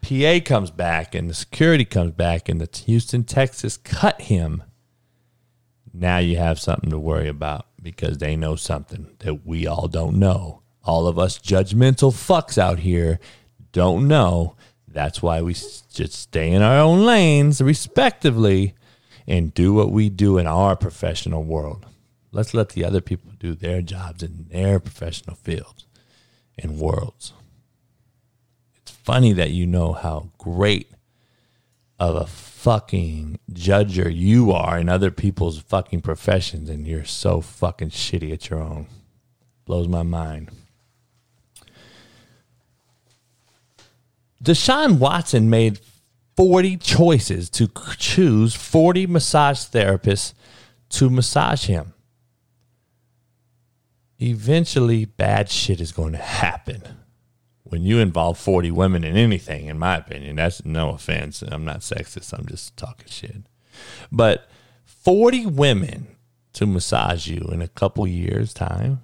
PA 0.02 0.40
comes 0.44 0.70
back 0.70 1.14
and 1.14 1.28
the 1.28 1.34
security 1.34 1.84
comes 1.84 2.12
back 2.12 2.48
and 2.48 2.60
the 2.60 2.68
Houston, 2.86 3.24
Texans 3.24 3.76
cut 3.76 4.22
him, 4.22 4.62
now 5.92 6.18
you 6.18 6.36
have 6.36 6.58
something 6.58 6.90
to 6.90 6.98
worry 6.98 7.28
about 7.28 7.66
because 7.82 8.18
they 8.18 8.36
know 8.36 8.56
something 8.56 9.14
that 9.20 9.46
we 9.46 9.66
all 9.66 9.88
don't 9.88 10.18
know. 10.18 10.62
All 10.84 11.06
of 11.06 11.18
us 11.18 11.38
judgmental 11.38 12.12
fucks 12.12 12.58
out 12.58 12.80
here 12.80 13.20
don't 13.72 14.08
know. 14.08 14.56
That's 14.88 15.22
why 15.22 15.42
we 15.42 15.52
just 15.54 16.12
stay 16.14 16.50
in 16.50 16.62
our 16.62 16.78
own 16.78 17.04
lanes, 17.04 17.60
respectively, 17.60 18.74
and 19.26 19.54
do 19.54 19.72
what 19.72 19.92
we 19.92 20.08
do 20.08 20.38
in 20.38 20.46
our 20.46 20.74
professional 20.74 21.44
world. 21.44 21.86
Let's 22.32 22.54
let 22.54 22.70
the 22.70 22.84
other 22.84 23.00
people 23.00 23.32
do 23.38 23.54
their 23.54 23.82
jobs 23.82 24.22
in 24.22 24.46
their 24.50 24.78
professional 24.78 25.36
fields 25.36 25.86
and 26.56 26.78
worlds. 26.78 27.32
It's 28.76 28.92
funny 28.92 29.32
that 29.32 29.50
you 29.50 29.66
know 29.66 29.92
how 29.92 30.30
great 30.38 30.90
of 31.98 32.16
a 32.16 32.26
fucking 32.26 33.38
judger 33.52 34.14
you 34.14 34.52
are 34.52 34.78
in 34.78 34.88
other 34.88 35.10
people's 35.10 35.60
fucking 35.60 36.00
professions 36.00 36.70
and 36.70 36.86
you're 36.86 37.04
so 37.04 37.40
fucking 37.40 37.90
shitty 37.90 38.32
at 38.32 38.48
your 38.48 38.60
own. 38.60 38.86
Blows 39.66 39.88
my 39.88 40.02
mind. 40.02 40.50
Deshaun 44.42 44.98
Watson 44.98 45.50
made 45.50 45.80
40 46.36 46.78
choices 46.78 47.50
to 47.50 47.68
choose 47.98 48.54
40 48.54 49.06
massage 49.06 49.58
therapists 49.58 50.32
to 50.90 51.10
massage 51.10 51.66
him. 51.66 51.92
Eventually, 54.20 55.04
bad 55.04 55.48
shit 55.48 55.80
is 55.80 55.92
going 55.92 56.12
to 56.12 56.18
happen 56.18 56.83
when 57.70 57.85
you 57.85 57.98
involve 57.98 58.37
40 58.37 58.72
women 58.72 59.04
in 59.04 59.16
anything, 59.16 59.66
in 59.66 59.78
my 59.78 59.96
opinion, 59.96 60.37
that's 60.37 60.64
no 60.64 60.90
offense. 60.90 61.42
I'm 61.42 61.64
not 61.64 61.80
sexist. 61.80 62.37
I'm 62.37 62.46
just 62.46 62.76
talking 62.76 63.06
shit. 63.09 63.42
But 64.11 64.48
40 64.85 65.46
women 65.46 66.09
to 66.54 66.66
massage 66.66 67.28
you 67.28 67.48
in 67.52 67.62
a 67.62 67.68
couple 67.68 68.06
years' 68.09 68.52
time. 68.52 69.02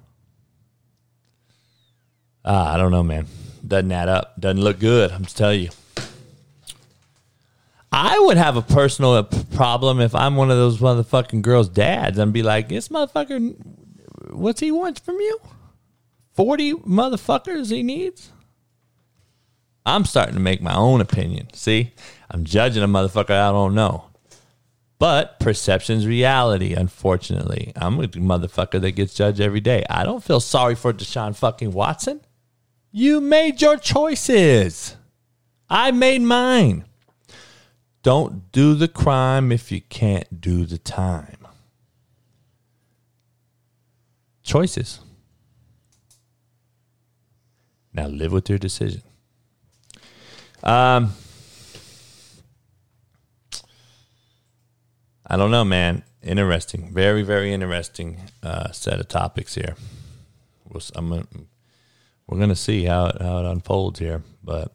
Ah, 2.44 2.74
I 2.74 2.76
don't 2.76 2.90
know, 2.90 3.05
man. 3.05 3.26
Doesn't 3.66 3.92
add 3.92 4.09
up. 4.09 4.38
Doesn't 4.40 4.61
look 4.61 4.81
good. 4.81 5.12
I'm 5.12 5.22
just 5.22 5.37
telling 5.37 5.62
you. 5.62 5.70
I 7.92 8.18
would 8.18 8.37
have 8.37 8.57
a 8.57 8.62
personal 8.62 9.22
problem 9.22 10.00
if 10.00 10.12
I'm 10.12 10.35
one 10.35 10.50
of 10.50 10.57
those 10.57 10.79
motherfucking 10.79 11.42
girls' 11.42 11.68
dads 11.68 12.18
and 12.18 12.33
be 12.33 12.42
like, 12.42 12.68
this 12.68 12.88
motherfucker, 12.88 13.55
what's 14.30 14.60
he 14.60 14.70
want 14.70 15.00
from 15.00 15.16
you? 15.16 15.38
40 16.34 16.74
motherfuckers 16.74 17.70
he 17.70 17.82
needs? 17.82 18.30
I'm 19.84 20.04
starting 20.04 20.34
to 20.34 20.40
make 20.40 20.60
my 20.60 20.74
own 20.74 21.00
opinion. 21.00 21.48
See, 21.54 21.92
I'm 22.30 22.44
judging 22.44 22.82
a 22.82 22.88
motherfucker 22.88 23.30
I 23.30 23.52
don't 23.52 23.74
know. 23.74 24.04
But 24.98 25.38
perception's 25.40 26.06
reality, 26.06 26.72
unfortunately. 26.72 27.72
I'm 27.76 28.00
a 28.00 28.08
motherfucker 28.08 28.80
that 28.80 28.92
gets 28.92 29.14
judged 29.14 29.40
every 29.40 29.60
day. 29.60 29.84
I 29.90 30.04
don't 30.04 30.24
feel 30.24 30.40
sorry 30.40 30.74
for 30.74 30.92
Deshaun 30.92 31.36
fucking 31.36 31.72
Watson. 31.72 32.20
You 32.90 33.20
made 33.20 33.60
your 33.60 33.76
choices. 33.76 34.96
I 35.68 35.90
made 35.90 36.22
mine. 36.22 36.84
Don't 38.02 38.50
do 38.52 38.74
the 38.74 38.88
crime 38.88 39.52
if 39.52 39.70
you 39.70 39.82
can't 39.82 40.40
do 40.40 40.64
the 40.64 40.78
time. 40.78 41.45
Choices. 44.46 45.00
Now 47.92 48.06
live 48.06 48.30
with 48.30 48.48
your 48.48 48.61
decision. 48.61 49.02
Um, 50.62 51.14
I 55.26 55.37
don't 55.37 55.50
know, 55.50 55.64
man. 55.64 56.04
Interesting, 56.22 56.92
very, 56.94 57.22
very 57.22 57.52
interesting 57.52 58.20
uh, 58.44 58.70
set 58.70 59.00
of 59.00 59.09
topics 59.09 59.56
here. 59.56 59.74
We'll, 60.68 60.82
I'm 60.94 61.09
gonna, 61.09 61.26
we're 62.28 62.38
gonna 62.38 62.54
see 62.54 62.85
how 62.85 63.06
it, 63.06 63.20
how 63.20 63.38
it 63.40 63.46
unfolds 63.46 63.98
here, 63.98 64.22
but 64.44 64.72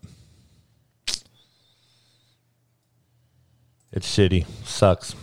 it's 3.94 4.18
shitty, 4.18 4.46
sucks. 4.66 5.16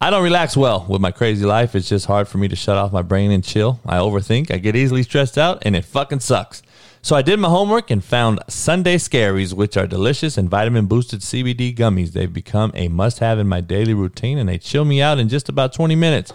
I 0.00 0.10
don't 0.10 0.22
relax 0.22 0.56
well 0.56 0.86
with 0.88 1.00
my 1.00 1.10
crazy 1.10 1.44
life. 1.44 1.74
It's 1.74 1.88
just 1.88 2.06
hard 2.06 2.28
for 2.28 2.38
me 2.38 2.46
to 2.46 2.54
shut 2.54 2.78
off 2.78 2.92
my 2.92 3.02
brain 3.02 3.32
and 3.32 3.42
chill. 3.42 3.80
I 3.84 3.96
overthink. 3.96 4.48
I 4.52 4.58
get 4.58 4.76
easily 4.76 5.02
stressed 5.02 5.36
out, 5.36 5.60
and 5.66 5.74
it 5.74 5.84
fucking 5.84 6.20
sucks. 6.20 6.62
So 7.02 7.16
I 7.16 7.22
did 7.22 7.40
my 7.40 7.48
homework 7.48 7.90
and 7.90 8.04
found 8.04 8.38
Sunday 8.46 8.96
Scaries, 8.96 9.54
which 9.54 9.76
are 9.76 9.88
delicious 9.88 10.38
and 10.38 10.48
vitamin 10.48 10.86
boosted 10.86 11.20
CBD 11.20 11.74
gummies. 11.74 12.12
They've 12.12 12.32
become 12.32 12.70
a 12.74 12.86
must 12.86 13.18
have 13.18 13.40
in 13.40 13.48
my 13.48 13.60
daily 13.60 13.94
routine 13.94 14.38
and 14.38 14.48
they 14.48 14.58
chill 14.58 14.84
me 14.84 15.02
out 15.02 15.18
in 15.18 15.28
just 15.28 15.48
about 15.48 15.72
20 15.72 15.96
minutes. 15.96 16.32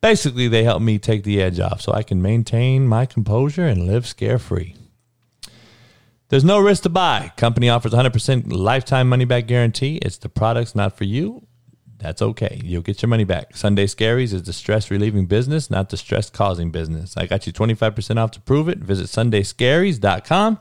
Basically, 0.00 0.46
they 0.46 0.62
help 0.62 0.80
me 0.80 0.98
take 0.98 1.24
the 1.24 1.40
edge 1.42 1.58
off 1.58 1.80
so 1.80 1.92
I 1.92 2.02
can 2.04 2.22
maintain 2.22 2.86
my 2.86 3.06
composure 3.06 3.66
and 3.66 3.86
live 3.86 4.06
scare 4.06 4.38
free. 4.38 4.76
There's 6.28 6.44
no 6.44 6.60
risk 6.60 6.84
to 6.84 6.90
buy. 6.90 7.32
Company 7.36 7.68
offers 7.68 7.92
100% 7.92 8.52
lifetime 8.52 9.08
money 9.08 9.24
back 9.24 9.46
guarantee. 9.46 9.96
It's 9.96 10.18
the 10.18 10.28
product's 10.28 10.76
not 10.76 10.96
for 10.96 11.04
you 11.04 11.47
that's 11.98 12.22
okay. 12.22 12.60
You'll 12.64 12.82
get 12.82 13.02
your 13.02 13.08
money 13.08 13.24
back. 13.24 13.56
Sunday 13.56 13.86
Scaries 13.86 14.32
is 14.32 14.44
the 14.44 14.52
stress 14.52 14.90
relieving 14.90 15.26
business, 15.26 15.70
not 15.70 15.88
the 15.88 15.96
stress 15.96 16.30
causing 16.30 16.70
business. 16.70 17.16
I 17.16 17.26
got 17.26 17.46
you 17.46 17.52
25% 17.52 18.18
off 18.18 18.30
to 18.32 18.40
prove 18.40 18.68
it. 18.68 18.78
Visit 18.78 19.06
sundayscaries.com. 19.06 20.60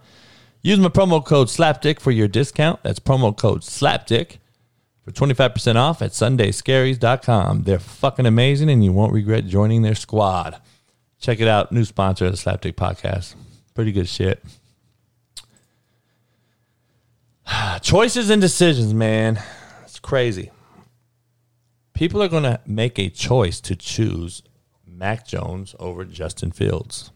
Use 0.63 0.79
my 0.79 0.89
promo 0.89 1.23
code 1.23 1.47
SLAPDICK 1.47 1.99
for 1.99 2.11
your 2.11 2.27
discount. 2.27 2.81
That's 2.83 2.99
promo 2.99 3.37
code 3.37 3.61
SLAPDICK 3.61 4.37
for 5.03 5.11
25% 5.11 5.75
off 5.75 6.01
at 6.01 6.11
sundayscaries.com. 6.11 7.63
They're 7.63 7.79
fucking 7.79 8.25
amazing 8.25 8.69
and 8.69 8.83
you 8.83 8.91
won't 8.91 9.13
regret 9.13 9.45
joining 9.45 9.83
their 9.83 9.95
squad. 9.95 10.59
Check 11.19 11.39
it 11.39 11.47
out. 11.47 11.71
New 11.71 11.85
sponsor 11.85 12.25
of 12.25 12.31
the 12.31 12.37
Slapdick 12.37 12.73
podcast. 12.73 13.35
Pretty 13.75 13.91
good 13.91 14.09
shit. 14.09 14.43
Choices 17.81 18.29
and 18.29 18.41
decisions, 18.41 18.93
man. 18.93 19.39
It's 19.83 19.99
crazy. 19.99 20.51
People 21.97 22.21
are 22.21 22.27
going 22.27 22.43
to 22.43 22.59
make 22.67 22.99
a 22.99 23.09
choice 23.09 23.59
to 23.59 23.75
choose 23.75 24.43
Mac 24.85 25.25
Jones 25.25 25.73
over 25.79 26.05
Justin 26.05 26.51
Fields. 26.51 27.09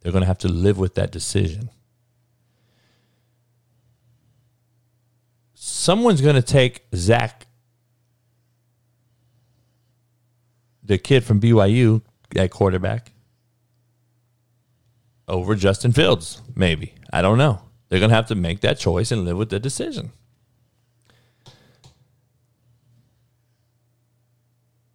They're 0.00 0.12
going 0.12 0.20
to 0.20 0.26
have 0.26 0.36
to 0.40 0.48
live 0.48 0.76
with 0.76 0.94
that 0.96 1.10
decision. 1.10 1.70
Someone's 5.54 6.20
going 6.20 6.34
to 6.34 6.42
take 6.42 6.84
Zach, 6.94 7.46
the 10.82 10.98
kid 10.98 11.24
from 11.24 11.40
BYU 11.40 12.02
at 12.36 12.50
quarterback, 12.50 13.12
over 15.28 15.54
Justin 15.54 15.92
Fields, 15.92 16.42
maybe. 16.54 16.92
I 17.10 17.22
don't 17.22 17.38
know. 17.38 17.62
They're 17.88 18.00
going 18.00 18.10
to 18.10 18.16
have 18.16 18.28
to 18.28 18.34
make 18.34 18.60
that 18.60 18.78
choice 18.78 19.10
and 19.12 19.24
live 19.24 19.38
with 19.38 19.48
the 19.48 19.58
decision. 19.58 20.12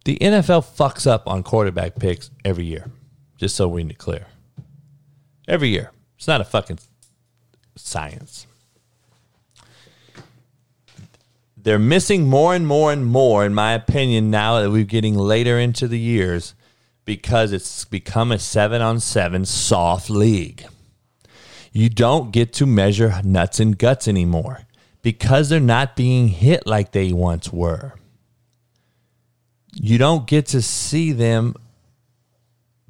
The 0.06 0.18
NFL 0.20 0.64
fucks 0.64 1.04
up 1.04 1.26
on 1.26 1.42
quarterback 1.42 1.96
picks 1.96 2.30
every 2.44 2.64
year, 2.64 2.88
just 3.38 3.56
so 3.56 3.66
we 3.66 3.82
clear. 3.92 4.28
Every 5.48 5.70
year. 5.70 5.90
It's 6.16 6.28
not 6.28 6.40
a 6.40 6.44
fucking 6.44 6.78
science. 7.74 8.46
They're 11.56 11.80
missing 11.80 12.28
more 12.28 12.54
and 12.54 12.68
more 12.68 12.92
and 12.92 13.04
more, 13.04 13.44
in 13.44 13.52
my 13.52 13.72
opinion, 13.72 14.30
now 14.30 14.60
that 14.60 14.70
we're 14.70 14.84
getting 14.84 15.16
later 15.16 15.58
into 15.58 15.88
the 15.88 15.98
years 15.98 16.54
because 17.04 17.50
it's 17.50 17.84
become 17.84 18.30
a 18.30 18.38
seven 18.38 18.80
on 18.80 19.00
seven 19.00 19.44
soft 19.44 20.08
league. 20.08 20.66
You 21.72 21.88
don't 21.88 22.30
get 22.30 22.52
to 22.52 22.66
measure 22.66 23.20
nuts 23.24 23.58
and 23.58 23.76
guts 23.76 24.06
anymore 24.06 24.60
because 25.02 25.48
they're 25.48 25.58
not 25.58 25.96
being 25.96 26.28
hit 26.28 26.64
like 26.64 26.92
they 26.92 27.12
once 27.12 27.52
were. 27.52 27.94
You 29.78 29.98
don't 29.98 30.26
get 30.26 30.46
to 30.46 30.62
see 30.62 31.12
them 31.12 31.54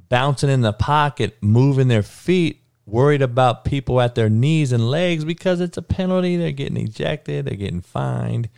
bouncing 0.09 0.51
in 0.51 0.61
the 0.61 0.73
pocket, 0.73 1.37
moving 1.41 1.89
their 1.89 2.05
feet, 2.05 2.63
worried 2.87 3.23
about 3.23 3.65
people 3.65 4.01
at 4.01 4.15
their 4.15 4.29
knees 4.29 4.71
and 4.71 4.89
legs 4.89 5.25
because 5.25 5.61
it's 5.61 5.77
a 5.77 5.83
penalty. 5.83 6.37
They're 6.37 6.53
getting 6.53 6.77
ejected, 6.77 7.47
they're 7.47 7.57
getting 7.57 7.81
fined. 7.81 8.49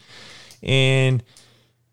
And 0.62 1.22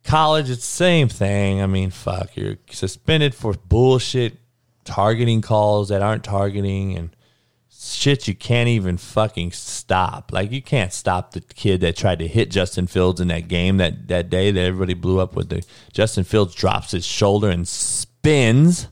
college, 0.04 0.50
it's 0.50 0.62
the 0.62 0.76
same 0.76 1.08
thing. 1.08 1.62
I 1.62 1.68
mean, 1.68 1.90
fuck, 1.90 2.36
you're 2.36 2.58
suspended 2.70 3.34
for 3.34 3.54
bullshit 3.54 4.38
targeting 4.84 5.42
calls 5.42 5.90
that 5.90 6.02
aren't 6.02 6.24
targeting 6.24 6.98
and 6.98 7.16
shit 7.94 8.28
you 8.28 8.36
can't 8.36 8.70
even 8.70 8.98
fucking 8.98 9.52
stop. 9.52 10.32
Like 10.32 10.52
you 10.52 10.62
can't 10.62 10.94
stop 10.94 11.32
the 11.32 11.42
kid 11.42 11.82
that 11.82 11.96
tried 11.96 12.20
to 12.20 12.28
hit 12.28 12.52
Justin 12.52 12.88
Fields 12.88 13.22
in 13.22 13.28
that 13.30 13.48
game 13.48 13.78
that 13.78 14.08
that 14.08 14.30
day 14.30 14.52
that 14.52 14.60
everybody 14.60 14.94
blew 14.94 15.20
up 15.20 15.36
with 15.36 15.50
the 15.50 15.66
Justin 15.94 16.24
Fields 16.24 16.56
drops 16.56 16.92
his 16.92 17.06
shoulder 17.06 17.50
and 17.50 17.68
spins 17.68 18.88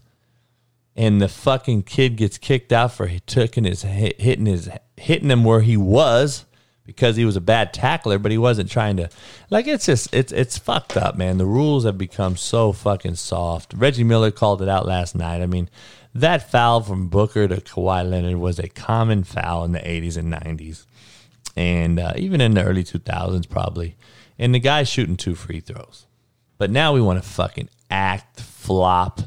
and 0.95 1.21
the 1.21 1.27
fucking 1.27 1.83
kid 1.83 2.15
gets 2.17 2.37
kicked 2.37 2.71
out 2.71 2.93
for 2.93 3.09
taking 3.25 3.63
his 3.63 3.81
hitting 3.81 4.45
his 4.45 4.69
hitting 4.97 5.29
him 5.29 5.43
where 5.43 5.61
he 5.61 5.77
was 5.77 6.45
because 6.85 7.15
he 7.15 7.25
was 7.25 7.35
a 7.35 7.41
bad 7.41 7.73
tackler, 7.73 8.19
but 8.19 8.31
he 8.31 8.37
wasn't 8.37 8.69
trying 8.69 8.97
to 8.97 9.09
like 9.49 9.67
it's 9.67 9.85
just 9.85 10.13
it's 10.13 10.31
it's 10.31 10.57
fucked 10.57 10.97
up, 10.97 11.15
man. 11.15 11.37
The 11.37 11.45
rules 11.45 11.85
have 11.85 11.97
become 11.97 12.35
so 12.37 12.71
fucking 12.71 13.15
soft. 13.15 13.73
Reggie 13.73 14.03
Miller 14.03 14.31
called 14.31 14.61
it 14.61 14.69
out 14.69 14.85
last 14.85 15.15
night. 15.15 15.41
I 15.41 15.45
mean, 15.45 15.69
that 16.15 16.49
foul 16.49 16.81
from 16.81 17.07
Booker 17.07 17.47
to 17.47 17.57
Kawhi 17.57 18.07
Leonard 18.07 18.35
was 18.35 18.59
a 18.59 18.69
common 18.69 19.23
foul 19.23 19.65
in 19.65 19.71
the 19.71 19.79
80s 19.79 20.17
and 20.17 20.31
90s, 20.31 20.85
and 21.55 21.99
uh, 21.99 22.13
even 22.15 22.41
in 22.41 22.53
the 22.53 22.63
early 22.63 22.83
2000s, 22.83 23.49
probably. 23.49 23.95
And 24.37 24.53
the 24.53 24.59
guy's 24.59 24.89
shooting 24.89 25.15
two 25.15 25.35
free 25.35 25.59
throws. 25.59 26.07
But 26.57 26.71
now 26.71 26.93
we 26.93 27.01
want 27.01 27.21
to 27.21 27.27
fucking 27.27 27.69
act, 27.89 28.39
flop. 28.39 29.21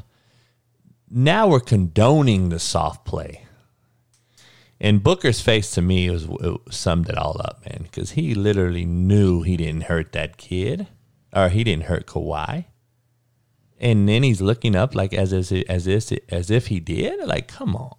Now 1.09 1.47
we're 1.47 1.59
condoning 1.59 2.49
the 2.49 2.59
soft 2.59 3.05
play. 3.05 3.43
And 4.79 5.03
Booker's 5.03 5.41
face 5.41 5.71
to 5.71 5.81
me 5.81 6.09
was 6.09 6.25
it 6.25 6.59
summed 6.69 7.09
it 7.09 7.17
all 7.17 7.41
up, 7.43 7.65
man, 7.65 7.83
because 7.83 8.11
he 8.11 8.35
literally 8.35 8.85
knew 8.85 9.41
he 9.41 9.57
didn't 9.57 9.83
hurt 9.83 10.11
that 10.11 10.37
kid, 10.37 10.87
or 11.33 11.49
he 11.49 11.63
didn't 11.63 11.85
hurt 11.85 12.05
Kawhi 12.05 12.65
and 13.79 14.07
then 14.07 14.23
he's 14.23 14.41
looking 14.41 14.75
up 14.75 14.95
like 14.95 15.13
as 15.13 15.33
as 15.33 15.51
as 15.51 15.87
if 15.87 16.11
as 16.29 16.51
if 16.51 16.67
he 16.67 16.79
did. 16.79 17.25
Like, 17.25 17.47
come 17.47 17.75
on, 17.75 17.95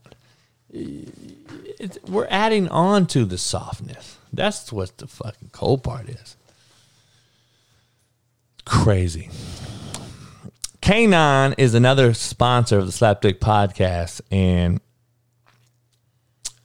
it's, 0.70 1.98
we're 2.06 2.26
adding 2.30 2.68
on 2.68 3.06
to 3.08 3.24
the 3.24 3.38
softness. 3.38 4.18
That's 4.32 4.72
what 4.72 4.98
the 4.98 5.06
fucking 5.06 5.50
cold 5.52 5.82
part 5.82 6.08
is. 6.08 6.36
Crazy. 8.64 9.30
Kaenon 10.82 11.54
is 11.58 11.74
another 11.74 12.14
sponsor 12.14 12.78
of 12.78 12.86
the 12.86 12.92
Slapdick 12.92 13.38
podcast, 13.38 14.20
and 14.30 14.80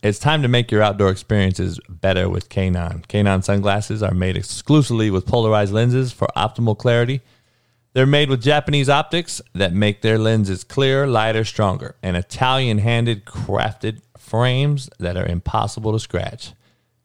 it's 0.02 0.18
time 0.18 0.42
to 0.42 0.48
make 0.48 0.70
your 0.70 0.82
outdoor 0.82 1.10
experiences 1.10 1.80
better 1.88 2.28
with 2.28 2.48
Kaenon. 2.48 3.06
Kaenon 3.06 3.42
sunglasses 3.42 4.02
are 4.02 4.14
made 4.14 4.36
exclusively 4.36 5.10
with 5.10 5.26
polarized 5.26 5.72
lenses 5.72 6.12
for 6.12 6.28
optimal 6.36 6.76
clarity 6.76 7.22
they're 7.94 8.06
made 8.06 8.28
with 8.28 8.42
Japanese 8.42 8.88
optics 8.88 9.40
that 9.54 9.72
make 9.72 10.02
their 10.02 10.18
lenses 10.18 10.64
clearer, 10.64 11.06
lighter, 11.06 11.44
stronger, 11.44 11.94
and 12.02 12.16
Italian 12.16 12.78
handed 12.78 13.24
crafted 13.24 14.00
frames 14.18 14.90
that 14.98 15.16
are 15.16 15.26
impossible 15.26 15.92
to 15.92 16.00
scratch. 16.00 16.54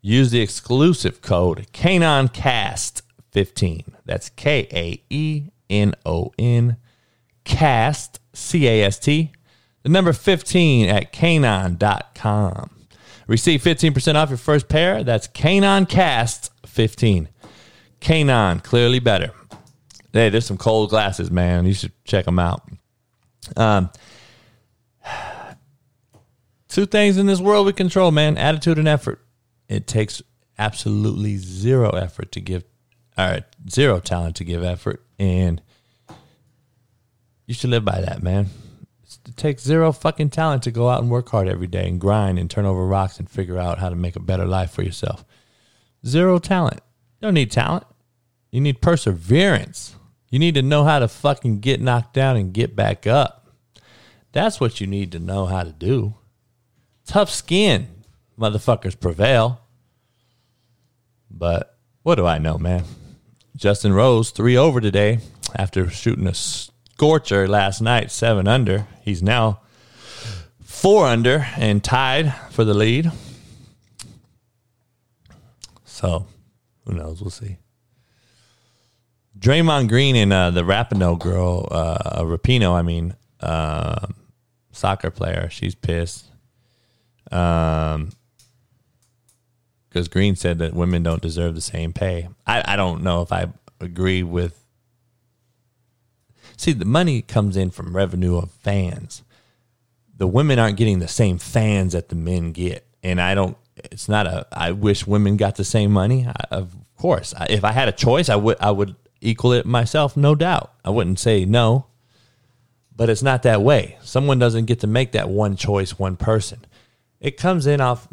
Use 0.02 0.32
the 0.32 0.42
exclusive 0.42 1.22
code 1.22 1.68
KaenonCast15. 1.74 3.94
That's 4.06 4.30
K 4.30 4.68
A 4.74 5.04
E 5.12 5.50
N 5.70 5.94
O 6.06 6.32
N 6.40 6.78
Cast, 7.44 8.20
C 8.34 8.68
A 8.68 8.84
S 8.84 8.98
T, 8.98 9.32
the 9.84 9.90
number 9.90 10.12
15 10.12 10.90
at 10.90 11.14
Kaenon.com. 11.14 12.72
Receive 13.28 13.62
15% 13.62 14.16
off 14.16 14.30
your 14.30 14.38
first 14.38 14.68
pair. 14.68 15.04
That's 15.04 15.28
KaenonCast15. 15.28 17.28
Kaenon, 18.02 18.64
clearly 18.64 19.00
better. 19.00 19.34
Hey, 20.12 20.30
there's 20.30 20.46
some 20.46 20.58
cold 20.58 20.90
glasses, 20.90 21.30
man. 21.30 21.66
You 21.66 21.74
should 21.74 21.92
check 22.04 22.26
them 22.26 22.40
out. 22.40 22.68
Um, 23.56 23.90
two 26.68 26.86
things 26.86 27.18
in 27.18 27.26
this 27.26 27.40
world 27.40 27.66
we 27.66 27.74
control, 27.74 28.12
man: 28.12 28.38
attitude 28.38 28.80
and 28.80 28.88
effort. 28.88 29.24
It 29.68 29.86
takes 29.88 30.22
absolutely 30.58 31.38
zero 31.38 31.92
effort 31.92 32.32
to 32.34 32.42
give, 32.42 32.64
or 33.18 33.42
zero 33.70 34.00
talent 34.00 34.36
to 34.38 34.44
give 34.44 34.64
effort, 34.64 35.06
and 35.20 35.62
you 37.46 37.54
should 37.54 37.70
live 37.70 37.86
by 37.86 38.02
that, 38.02 38.24
man. 38.24 38.48
It 39.28 39.38
takes 39.38 39.64
zero 39.64 39.92
fucking 39.92 40.30
talent 40.30 40.64
to 40.64 40.72
go 40.72 40.90
out 40.90 41.02
and 41.02 41.10
work 41.10 41.30
hard 41.30 41.48
every 41.48 41.68
day 41.68 41.88
and 41.88 42.00
grind 42.00 42.38
and 42.38 42.50
turn 42.50 42.66
over 42.66 42.86
rocks 42.86 43.20
and 43.20 43.30
figure 43.30 43.58
out 43.58 43.80
how 43.80 43.90
to 43.90 43.96
make 43.96 44.16
a 44.16 44.20
better 44.20 44.46
life 44.46 44.72
for 44.72 44.84
yourself. 44.84 45.26
Zero 46.06 46.40
talent. 46.40 46.82
You 47.20 47.28
don't 47.28 47.34
need 47.34 47.52
talent. 47.52 47.86
You 48.52 48.62
need 48.62 48.82
perseverance. 48.82 49.96
You 50.30 50.40
need 50.40 50.56
to 50.56 50.62
know 50.62 50.84
how 50.84 51.00
to 51.00 51.08
fucking 51.08 51.60
get 51.60 51.82
knocked 51.82 52.14
down 52.14 52.38
and 52.38 52.54
get 52.54 52.76
back 52.76 53.08
up. 53.08 53.48
That's 54.32 54.60
what 54.60 54.80
you 54.80 54.88
need 54.88 55.12
to 55.14 55.20
know 55.20 55.46
how 55.46 55.64
to 55.64 55.72
do. 55.72 56.16
Tough 57.06 57.32
skin, 57.32 57.88
motherfuckers 58.40 59.00
prevail. 59.00 59.62
But 61.32 61.78
what 62.04 62.16
do 62.16 62.26
I 62.26 62.38
know, 62.38 62.58
man? 62.58 62.84
Justin 63.56 63.94
Rose, 63.94 64.30
three 64.30 64.56
over 64.56 64.80
today 64.80 65.20
after 65.56 65.90
shooting 65.90 66.28
a 66.28 66.34
scorcher 66.34 67.48
last 67.48 67.82
night, 67.82 68.12
seven 68.12 68.48
under. 68.48 68.88
He's 69.04 69.24
now 69.24 69.62
four 70.62 71.08
under 71.08 71.48
and 71.58 71.84
tied 71.84 72.34
for 72.52 72.64
the 72.64 72.74
lead. 72.74 73.12
So, 75.84 76.28
who 76.86 76.94
knows? 76.94 77.22
We'll 77.22 77.32
see. 77.32 77.58
Draymond 79.40 79.88
Green 79.88 80.16
and 80.16 80.34
uh, 80.34 80.52
the 80.52 80.64
Rapinoe 80.64 81.18
girl, 81.18 81.68
uh, 81.72 82.24
Rapinoe, 82.24 82.74
I 82.74 82.82
mean, 82.82 83.16
uh, 83.40 84.08
soccer 84.72 85.10
player, 85.10 85.50
she's 85.50 85.76
pissed. 85.76 86.26
Um, 87.32 88.12
because 89.88 90.08
Green 90.08 90.36
said 90.36 90.60
that 90.60 90.74
women 90.74 91.04
don't 91.04 91.22
deserve 91.22 91.56
the 91.56 91.62
same 91.62 91.94
pay. 91.94 92.30
I, 92.46 92.74
I 92.74 92.76
don't 92.76 93.02
know 93.02 93.22
if 93.22 93.32
I 93.32 93.48
agree 93.82 94.24
with. 94.24 94.64
See, 96.58 96.74
the 96.74 96.86
money 96.86 97.22
comes 97.22 97.58
in 97.58 97.72
from 97.72 97.96
revenue 97.96 98.38
of 98.38 98.52
fans. 98.52 99.24
The 100.16 100.28
women 100.28 100.60
aren't 100.60 100.78
getting 100.78 101.00
the 101.00 101.08
same 101.08 101.38
fans 101.38 101.94
that 101.94 102.10
the 102.10 102.16
men 102.16 102.52
get, 102.52 102.86
and 103.02 103.20
I 103.22 103.34
don't. 103.34 103.58
It's 103.76 104.10
not 104.10 104.28
a. 104.28 104.46
I 104.52 104.74
wish 104.74 105.08
women 105.08 105.38
got 105.38 105.56
the 105.56 105.64
same 105.64 105.92
money. 105.92 106.28
I, 106.28 106.56
of 106.56 106.76
course, 106.98 107.34
I, 107.36 107.48
if 107.50 107.64
I 107.64 107.72
had 107.72 107.88
a 107.88 107.94
choice, 107.94 108.28
I 108.28 108.36
would. 108.36 108.58
I 108.60 108.72
would 108.72 108.96
equal 109.22 109.54
it 109.54 109.66
myself, 109.66 110.16
no 110.16 110.36
doubt. 110.36 110.74
I 110.84 110.90
wouldn't 110.90 111.20
say 111.20 111.46
no, 111.46 111.86
but 112.96 113.10
it's 113.10 113.24
not 113.24 113.44
that 113.44 113.62
way. 113.62 113.98
Someone 114.02 114.40
doesn't 114.40 114.66
get 114.66 114.80
to 114.82 114.88
make 114.88 115.12
that 115.14 115.30
one 115.30 115.56
choice, 115.56 115.98
one 115.98 116.18
person. 116.18 116.66
It 117.20 117.38
comes 117.38 117.68
in 117.68 117.82
off 117.82 118.08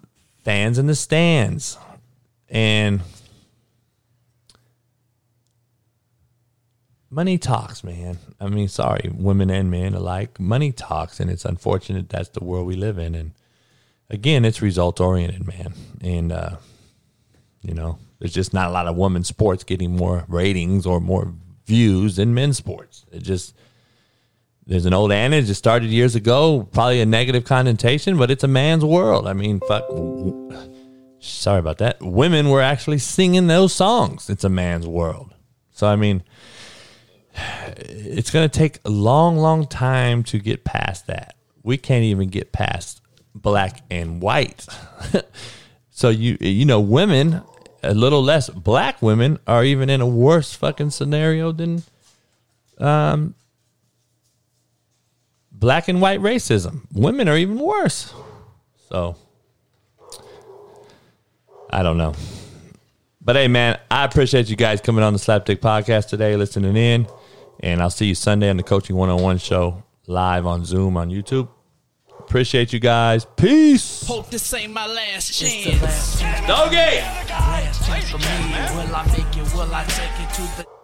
fans 0.45 0.79
in 0.79 0.87
the 0.87 0.95
stands. 0.95 1.79
And 2.49 3.01
money 7.11 7.39
talks, 7.39 7.83
man. 7.83 8.19
I 8.41 8.49
mean, 8.49 8.69
sorry, 8.69 9.11
women 9.13 9.51
and 9.51 9.71
men 9.71 9.95
alike. 9.95 10.39
Money 10.39 10.73
talks, 10.73 11.21
and 11.21 11.31
it's 11.31 11.45
unfortunate 11.45 12.09
that's 12.09 12.29
the 12.31 12.45
world 12.45 12.67
we 12.67 12.77
live 12.77 12.99
in. 12.99 13.15
And 13.15 13.33
again, 14.11 14.45
it's 14.45 14.63
result 14.63 15.01
oriented, 15.01 15.47
man. 15.47 15.75
And, 16.01 16.33
uh, 16.33 16.57
you 17.63 17.75
know, 17.75 17.99
there's 18.19 18.33
just 18.33 18.55
not 18.55 18.69
a 18.69 18.73
lot 18.73 18.87
of 18.87 18.97
women's 18.97 19.29
sports 19.29 19.65
getting 19.65 19.97
more 19.97 20.25
ratings 20.29 20.87
or 20.87 21.01
more 21.01 21.33
views 21.67 22.17
than 22.17 22.35
men's 22.35 22.57
sports. 22.57 23.05
It 23.13 23.23
just 23.23 23.55
there's 24.67 24.87
an 24.87 24.95
old 24.95 25.13
adage 25.13 25.47
that 25.47 25.55
started 25.55 25.91
years 25.91 26.15
ago, 26.17 26.69
probably 26.73 27.01
a 27.01 27.07
negative 27.07 27.45
connotation, 27.45 28.17
but 28.17 28.31
it's 28.31 28.43
a 28.43 28.49
man's 28.49 28.85
world. 28.85 29.27
I 29.27 29.33
mean, 29.33 29.61
fuck. 29.61 29.85
Sorry 31.21 31.61
about 31.61 31.79
that. 31.79 32.03
Women 32.03 32.51
were 32.51 32.63
actually 32.63 32.99
singing 32.99 33.47
those 33.47 33.73
songs. 33.73 34.29
It's 34.29 34.45
a 34.45 34.49
man's 34.49 34.87
world. 34.87 35.35
So 35.71 35.87
I 35.87 35.97
mean, 35.97 36.23
it's 37.79 38.31
going 38.31 38.49
to 38.49 38.59
take 38.59 38.81
a 38.85 38.91
long, 38.91 39.37
long 39.37 39.67
time 39.67 40.23
to 40.25 40.39
get 40.39 40.65
past 40.65 41.07
that. 41.07 41.37
We 41.63 41.77
can't 41.77 42.05
even 42.05 42.29
get 42.29 42.53
past 42.53 43.03
black 43.35 43.83
and 43.91 44.21
white. 44.21 44.67
so 45.97 46.11
you 46.11 46.37
you 46.43 46.67
know, 46.67 46.79
women 46.79 47.41
a 47.83 47.95
little 47.95 48.23
less 48.23 48.51
black 48.51 49.01
women 49.01 49.39
are 49.47 49.65
even 49.65 49.89
in 49.89 50.03
a 50.03 50.07
worse 50.07 50.53
fucking 50.53 50.91
scenario 50.91 51.53
than 51.53 51.83
um 52.77 53.35
black 55.51 55.89
and 55.89 56.03
white 56.03 56.21
racism. 56.21 56.83
Women 56.93 57.29
are 57.29 57.39
even 57.39 57.59
worse. 57.59 58.13
So 58.91 59.17
I 61.71 61.83
don't 61.83 61.97
know. 61.97 62.15
But 63.23 63.37
hey 63.37 63.49
man, 63.49 63.79
I 63.91 64.05
appreciate 64.05 64.51
you 64.51 64.57
guys 64.57 64.83
coming 64.83 65.03
on 65.03 65.15
the 65.15 65.19
Slapdick 65.19 65.61
podcast 65.61 66.09
today, 66.09 66.37
listening 66.37 66.77
in. 66.77 67.07
And 67.61 67.81
I'll 67.81 67.89
see 67.89 68.05
you 68.05 68.15
Sunday 68.15 68.51
on 68.51 68.59
the 68.59 68.63
Coaching 68.63 68.97
101 68.97 69.39
show 69.39 69.83
live 70.07 70.45
on 70.45 70.67
Zoom 70.67 70.99
on 70.99 71.09
YouTube. 71.09 71.49
Appreciate 72.29 72.73
you 72.73 72.81
guys. 72.81 73.25
Peace. 73.37 74.07
Hope 74.07 74.29
this 74.31 74.53
ain't 74.53 74.73
my 74.73 74.87
last 74.87 75.33
chance. 75.33 76.21
Doggy. 76.47 76.77
Last 76.77 77.87
chance 77.87 78.11
for 78.11 78.19
me. 78.19 78.25
Will 78.75 78.95
I 78.95 79.07
make 79.17 79.37
it? 79.37 79.55
Will 79.55 79.73
I 79.73 79.85
take 79.85 80.21
it 80.21 80.35
to 80.35 80.43
the 80.57 80.76